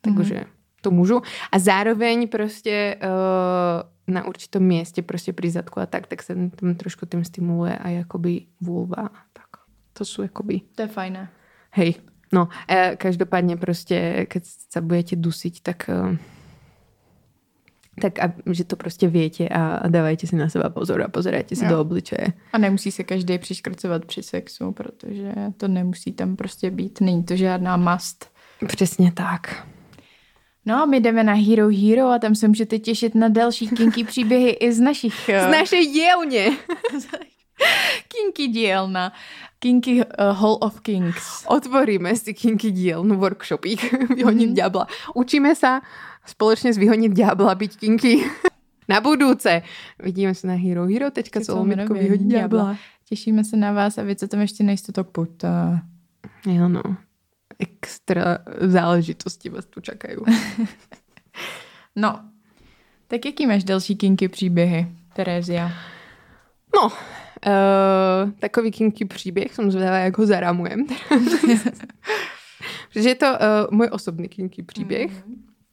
[0.02, 0.44] Takže
[0.82, 1.22] to můžu.
[1.52, 6.76] A zároveň prostě uh, na určitom mieste, prostě pri zadku a tak, tak se tam
[6.76, 8.96] trošku tým stimuluje a jakoby vulva.
[8.96, 9.48] a Tak
[9.94, 11.30] to sú jakoby To je fajné.
[11.72, 11.96] Hej,
[12.34, 16.18] no, e, každopádne prostě, keď sa budete dusiť, tak e,
[18.02, 21.56] tak a, že to prostě viete a, a dávajte si na seba pozor a pozerajte
[21.56, 21.70] si Jo.
[21.70, 22.28] do obličeje.
[22.54, 27.02] A nemusí se každý přiškrcovat při sexu, protože to nemusí tam prostě být.
[27.02, 28.26] Není to žádná must.
[28.68, 29.68] Přesně tak.
[30.66, 34.04] No a my jdeme na Hero Hero a tam se můžete těšit na další kinky
[34.04, 36.58] příběhy i z našich eh, Z našej dielne.
[38.08, 39.14] kinky díl na
[39.60, 41.46] Kinky uh, Hall of Kings.
[41.48, 43.80] Otvoríme si kinky dielnu workshopík
[44.16, 44.56] Vyhoniť Mhm.
[44.56, 44.88] ďábla.
[45.16, 45.80] Učíme sa
[46.26, 48.24] spoločne z Vyhoniť ďábla byť kinky
[48.91, 49.63] na budúce.
[49.99, 52.78] Vidíme sa na hero hero.co lomitko Vyhoniť ďábla.
[53.05, 55.47] Těšíme se na vás a vy, co tam ještě nejste, tak pojďte.
[56.45, 56.82] Jo no.
[57.59, 60.26] Extra záležitosti vás tu čakajú.
[61.95, 62.19] No,
[63.07, 65.71] tak jaký máš další kinky příběhy, Terezia?
[66.76, 70.86] No, uh, takový kinky příběh, jsem zvědavá, jak ho zaramujem.
[72.93, 73.38] Protože je to uh,
[73.71, 75.26] můj osobný kinky příběh.
[75.26, 75.53] Mhm.